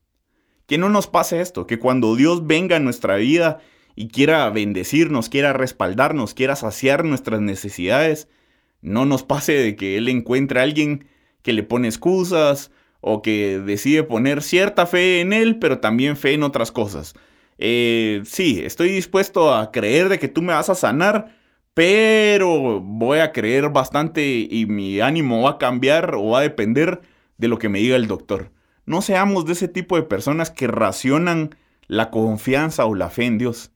Que 0.66 0.76
no 0.76 0.90
nos 0.90 1.06
pase 1.06 1.40
esto, 1.40 1.66
que 1.66 1.78
cuando 1.78 2.14
Dios 2.14 2.46
venga 2.46 2.76
a 2.76 2.80
nuestra 2.80 3.16
vida 3.16 3.60
y 3.96 4.08
quiera 4.08 4.50
bendecirnos, 4.50 5.30
quiera 5.30 5.54
respaldarnos, 5.54 6.34
quiera 6.34 6.54
saciar 6.54 7.06
nuestras 7.06 7.40
necesidades, 7.40 8.28
no 8.82 9.06
nos 9.06 9.22
pase 9.22 9.54
de 9.54 9.76
que 9.76 9.96
Él 9.96 10.10
encuentre 10.10 10.60
a 10.60 10.64
alguien 10.64 11.06
que 11.40 11.54
le 11.54 11.62
pone 11.62 11.88
excusas 11.88 12.70
o 13.00 13.22
que 13.22 13.58
decide 13.58 14.02
poner 14.02 14.42
cierta 14.42 14.84
fe 14.84 15.22
en 15.22 15.32
él, 15.32 15.58
pero 15.58 15.80
también 15.80 16.18
fe 16.18 16.34
en 16.34 16.42
otras 16.42 16.70
cosas. 16.70 17.14
Eh, 17.56 18.20
sí, 18.26 18.60
estoy 18.62 18.90
dispuesto 18.90 19.54
a 19.54 19.72
creer 19.72 20.10
de 20.10 20.18
que 20.18 20.28
tú 20.28 20.42
me 20.42 20.52
vas 20.52 20.68
a 20.68 20.74
sanar, 20.74 21.34
pero 21.72 22.78
voy 22.78 23.20
a 23.20 23.32
creer 23.32 23.70
bastante 23.70 24.46
y 24.50 24.66
mi 24.66 25.00
ánimo 25.00 25.42
va 25.44 25.52
a 25.52 25.58
cambiar 25.58 26.14
o 26.14 26.28
va 26.28 26.40
a 26.40 26.42
depender 26.42 27.00
de 27.38 27.48
lo 27.48 27.58
que 27.58 27.68
me 27.68 27.78
diga 27.78 27.96
el 27.96 28.06
doctor. 28.06 28.52
No 28.84 29.02
seamos 29.02 29.44
de 29.44 29.52
ese 29.52 29.68
tipo 29.68 29.96
de 29.96 30.02
personas 30.02 30.50
que 30.50 30.66
racionan 30.66 31.54
la 31.86 32.10
confianza 32.10 32.84
o 32.86 32.94
la 32.94 33.10
fe 33.10 33.24
en 33.24 33.38
Dios. 33.38 33.72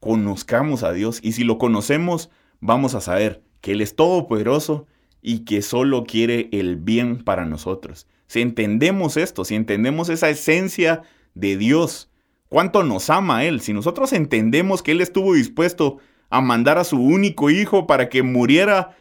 Conozcamos 0.00 0.82
a 0.82 0.92
Dios 0.92 1.20
y 1.22 1.32
si 1.32 1.44
lo 1.44 1.58
conocemos, 1.58 2.30
vamos 2.60 2.94
a 2.94 3.00
saber 3.00 3.42
que 3.60 3.72
Él 3.72 3.80
es 3.80 3.94
todopoderoso 3.94 4.86
y 5.20 5.40
que 5.40 5.62
solo 5.62 6.04
quiere 6.04 6.48
el 6.52 6.76
bien 6.76 7.22
para 7.22 7.44
nosotros. 7.44 8.06
Si 8.26 8.40
entendemos 8.40 9.16
esto, 9.16 9.44
si 9.44 9.54
entendemos 9.54 10.08
esa 10.08 10.30
esencia 10.30 11.02
de 11.34 11.56
Dios, 11.56 12.10
cuánto 12.48 12.82
nos 12.82 13.10
ama 13.10 13.44
Él, 13.44 13.60
si 13.60 13.72
nosotros 13.72 14.12
entendemos 14.12 14.82
que 14.82 14.92
Él 14.92 15.00
estuvo 15.00 15.34
dispuesto 15.34 15.98
a 16.30 16.40
mandar 16.40 16.78
a 16.78 16.84
su 16.84 16.98
único 16.98 17.50
hijo 17.50 17.86
para 17.86 18.08
que 18.08 18.22
muriera 18.22 18.96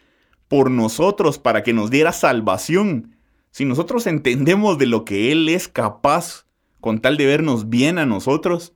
por 0.47 0.69
nosotros, 0.69 1.39
para 1.39 1.63
que 1.63 1.73
nos 1.73 1.89
diera 1.89 2.11
salvación, 2.11 3.15
si 3.51 3.65
nosotros 3.65 4.07
entendemos 4.07 4.77
de 4.77 4.87
lo 4.87 5.05
que 5.05 5.31
Él 5.31 5.49
es 5.49 5.67
capaz 5.67 6.45
con 6.79 6.99
tal 6.99 7.17
de 7.17 7.25
vernos 7.25 7.69
bien 7.69 7.99
a 7.99 8.05
nosotros, 8.05 8.73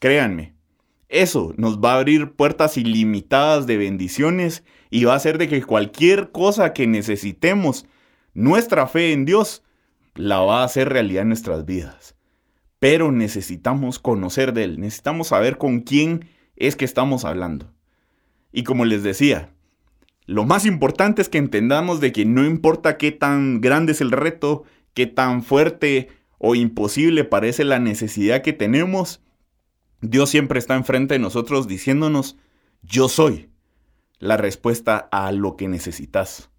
créanme, 0.00 0.54
eso 1.08 1.54
nos 1.56 1.78
va 1.78 1.92
a 1.92 1.98
abrir 1.98 2.32
puertas 2.32 2.76
ilimitadas 2.76 3.66
de 3.66 3.76
bendiciones 3.76 4.64
y 4.90 5.04
va 5.04 5.12
a 5.12 5.16
hacer 5.16 5.38
de 5.38 5.48
que 5.48 5.62
cualquier 5.62 6.32
cosa 6.32 6.72
que 6.72 6.86
necesitemos, 6.86 7.86
nuestra 8.34 8.86
fe 8.86 9.12
en 9.12 9.24
Dios, 9.24 9.62
la 10.14 10.40
va 10.40 10.62
a 10.62 10.64
hacer 10.64 10.88
realidad 10.88 11.22
en 11.22 11.28
nuestras 11.28 11.64
vidas. 11.64 12.14
Pero 12.78 13.12
necesitamos 13.12 13.98
conocer 13.98 14.52
de 14.52 14.64
Él, 14.64 14.80
necesitamos 14.80 15.28
saber 15.28 15.58
con 15.58 15.80
quién 15.80 16.28
es 16.56 16.76
que 16.76 16.84
estamos 16.84 17.24
hablando. 17.24 17.72
Y 18.52 18.64
como 18.64 18.84
les 18.84 19.02
decía, 19.02 19.52
lo 20.28 20.44
más 20.44 20.66
importante 20.66 21.22
es 21.22 21.30
que 21.30 21.38
entendamos 21.38 22.00
de 22.00 22.12
que 22.12 22.26
no 22.26 22.44
importa 22.44 22.98
qué 22.98 23.12
tan 23.12 23.62
grande 23.62 23.92
es 23.92 24.02
el 24.02 24.10
reto, 24.10 24.64
qué 24.92 25.06
tan 25.06 25.42
fuerte 25.42 26.10
o 26.36 26.54
imposible 26.54 27.24
parece 27.24 27.64
la 27.64 27.78
necesidad 27.78 28.42
que 28.42 28.52
tenemos, 28.52 29.22
Dios 30.02 30.28
siempre 30.28 30.58
está 30.58 30.74
enfrente 30.74 31.14
de 31.14 31.18
nosotros 31.18 31.66
diciéndonos, 31.66 32.36
yo 32.82 33.08
soy 33.08 33.48
la 34.18 34.36
respuesta 34.36 35.08
a 35.10 35.32
lo 35.32 35.56
que 35.56 35.66
necesitas. 35.66 36.50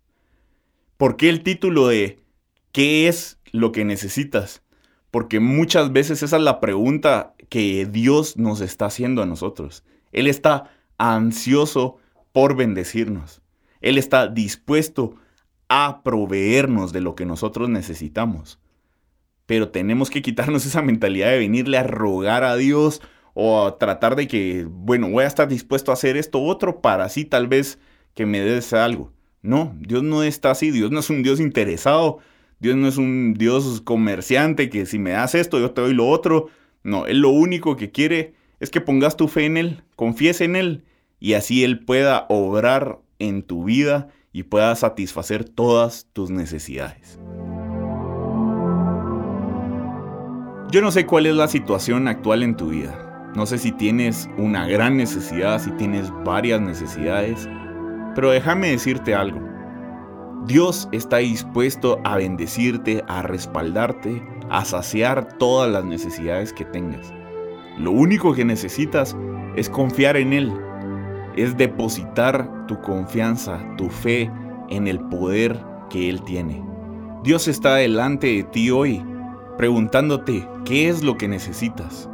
¿Por 0.97 1.15
qué 1.15 1.29
el 1.29 1.43
título 1.43 1.89
de 1.89 2.17
¿qué 2.71 3.08
es 3.08 3.38
lo 3.51 3.71
que 3.71 3.86
necesitas? 3.86 4.63
Porque 5.12 5.39
muchas 5.39 5.93
veces 5.93 6.23
esa 6.23 6.38
es 6.38 6.41
la 6.41 6.60
pregunta 6.60 7.36
que 7.49 7.86
Dios 7.86 8.36
nos 8.36 8.62
está 8.62 8.88
haciendo 8.88 9.21
a 9.21 9.27
nosotros. 9.27 9.84
Él 10.12 10.25
está 10.25 10.71
ansioso 10.97 11.97
por 12.32 12.55
bendecirnos. 12.55 13.43
Él 13.82 13.98
está 13.98 14.28
dispuesto 14.28 15.15
a 15.70 16.02
proveernos 16.04 16.92
de 16.92 17.02
lo 17.02 17.15
que 17.15 17.26
nosotros 17.26 17.70
necesitamos. 17.70 18.60
Pero 19.46 19.70
tenemos 19.70 20.10
que 20.10 20.22
quitarnos 20.22 20.65
esa 20.65 20.82
mentalidad 20.82 21.30
de 21.30 21.39
venirle 21.39 21.78
a 21.78 21.84
rogar 21.84 22.44
a 22.44 22.56
Dios 22.56 23.02
o 23.34 23.65
a 23.65 23.78
tratar 23.78 24.15
de 24.15 24.28
que, 24.28 24.65
bueno, 24.70 25.10
voy 25.10 25.24
a 25.24 25.28
estar 25.28 25.48
dispuesto 25.48 25.92
a 25.92 25.94
hacer 25.94 26.18
esto 26.18 26.42
otro 26.42 26.82
para 26.82 27.06
así 27.06 27.24
tal 27.26 27.48
vez 27.48 27.80
que 28.13 28.26
me 28.26 28.39
des 28.42 28.74
algo. 28.74 29.13
No, 29.42 29.76
Dios 29.80 30.04
no 30.04 30.24
está 30.24 30.52
así, 30.52 30.72
Dios 30.72 30.92
no 30.92 31.00
es 31.00 31.10
un 31.10 31.24
Dios 31.24 31.39
interesado, 31.39 32.20
Dios 32.60 32.76
no 32.76 32.88
es 32.88 32.98
un 32.98 33.36
Dios 33.36 33.82
comerciante 33.82 34.70
que 34.70 34.86
si 34.86 35.00
me 35.00 35.12
das 35.12 35.36
esto 35.36 35.60
yo 35.60 35.72
te 35.72 35.82
doy 35.82 35.94
lo 35.94 36.10
otro. 36.10 36.48
No, 36.84 37.06
Él 37.06 37.20
lo 37.20 37.30
único 37.30 37.76
que 37.76 37.92
quiere 37.92 38.34
es 38.60 38.70
que 38.70 38.82
pongas 38.82 39.15
tu 39.15 39.28
fe 39.28 39.46
en 39.46 39.58
Él, 39.58 39.84
confíes 39.96 40.42
en 40.42 40.56
Él 40.56 40.84
y 41.20 41.34
así 41.34 41.63
Él 41.63 41.86
pueda 41.86 42.26
obrar 42.30 43.00
en 43.19 43.43
tu 43.43 43.65
vida 43.65 44.08
y 44.32 44.43
pueda 44.43 44.75
satisfacer 44.75 45.43
todas 45.43 46.08
tus 46.13 46.29
necesidades. 46.29 47.19
Yo 50.71 50.82
no 50.82 50.91
sé 50.91 51.05
cuál 51.05 51.25
es 51.25 51.36
la 51.36 51.47
situación 51.47 52.08
actual 52.08 52.43
en 52.43 52.55
tu 52.55 52.69
vida. 52.69 53.32
No 53.36 53.45
sé 53.45 53.58
si 53.58 53.71
tienes 53.71 54.29
una 54.38 54.67
gran 54.67 54.97
necesidad, 54.97 55.60
si 55.60 55.71
tienes 55.71 56.12
varias 56.23 56.62
necesidades, 56.62 57.47
pero 58.15 58.32
déjame 58.32 58.69
decirte 58.69 59.15
algo. 59.15 59.39
Dios 60.45 60.88
está 60.91 61.17
dispuesto 61.17 61.99
a 62.03 62.17
bendecirte, 62.17 63.03
a 63.08 63.21
respaldarte, 63.21 64.23
a 64.49 64.63
saciar 64.63 65.38
todas 65.38 65.71
las 65.71 65.86
necesidades 65.86 66.53
que 66.53 66.65
tengas. 66.65 67.13
Lo 67.77 67.91
único 67.91 68.34
que 68.34 68.45
necesitas 68.45 69.15
es 69.55 69.69
confiar 69.69 70.17
en 70.17 70.34
Él, 70.34 70.53
es 71.36 71.58
depositar 71.58 72.68
tu 72.68 72.80
confianza, 72.82 73.60
tu 73.78 73.89
fe 73.89 74.32
en 74.70 74.88
el 74.88 75.00
poder 75.00 75.63
que 75.89 76.10
Él 76.10 76.22
tiene. 76.24 76.63
Dios 77.24 77.48
está 77.48 77.76
delante 77.76 78.28
de 78.28 78.44
ti 78.44 78.72
hoy, 78.72 79.04
preguntándote 79.58 80.48
qué 80.65 80.89
es 80.89 81.04
lo 81.04 81.18
que 81.18 81.28
necesitas. 81.28 82.10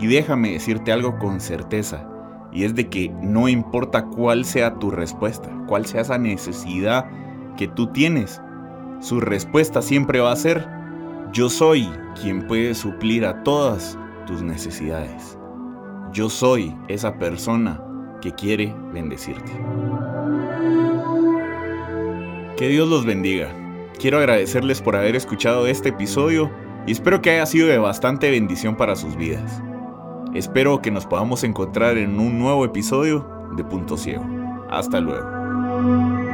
Y 0.00 0.06
déjame 0.06 0.52
decirte 0.52 0.92
algo 0.92 1.18
con 1.18 1.40
certeza, 1.40 2.08
y 2.52 2.64
es 2.64 2.74
de 2.74 2.88
que 2.88 3.10
no 3.20 3.48
importa 3.48 4.06
cuál 4.06 4.44
sea 4.44 4.74
tu 4.78 4.90
respuesta, 4.90 5.50
cuál 5.66 5.86
sea 5.86 6.00
esa 6.00 6.18
necesidad 6.18 7.06
que 7.56 7.68
tú 7.68 7.88
tienes, 7.88 8.40
su 9.00 9.20
respuesta 9.20 9.82
siempre 9.82 10.20
va 10.20 10.32
a 10.32 10.36
ser, 10.36 10.68
yo 11.32 11.48
soy 11.48 11.88
quien 12.20 12.46
puede 12.46 12.74
suplir 12.74 13.24
a 13.26 13.42
todas 13.42 13.98
tus 14.26 14.42
necesidades. 14.42 15.38
Yo 16.12 16.28
soy 16.28 16.74
esa 16.88 17.18
persona 17.18 17.80
que 18.20 18.32
quiere 18.32 18.74
bendecirte. 18.92 19.52
Que 22.56 22.68
Dios 22.68 22.88
los 22.88 23.04
bendiga. 23.04 23.52
Quiero 23.98 24.18
agradecerles 24.18 24.80
por 24.80 24.96
haber 24.96 25.16
escuchado 25.16 25.66
este 25.66 25.90
episodio 25.90 26.50
y 26.86 26.92
espero 26.92 27.20
que 27.20 27.30
haya 27.30 27.46
sido 27.46 27.68
de 27.68 27.78
bastante 27.78 28.30
bendición 28.30 28.76
para 28.76 28.96
sus 28.96 29.16
vidas. 29.16 29.62
Espero 30.34 30.80
que 30.82 30.90
nos 30.90 31.06
podamos 31.06 31.42
encontrar 31.44 31.98
en 31.98 32.18
un 32.20 32.38
nuevo 32.38 32.64
episodio 32.64 33.26
de 33.56 33.64
Punto 33.64 33.96
Ciego. 33.96 34.24
Hasta 34.70 35.00
luego. 35.00 36.27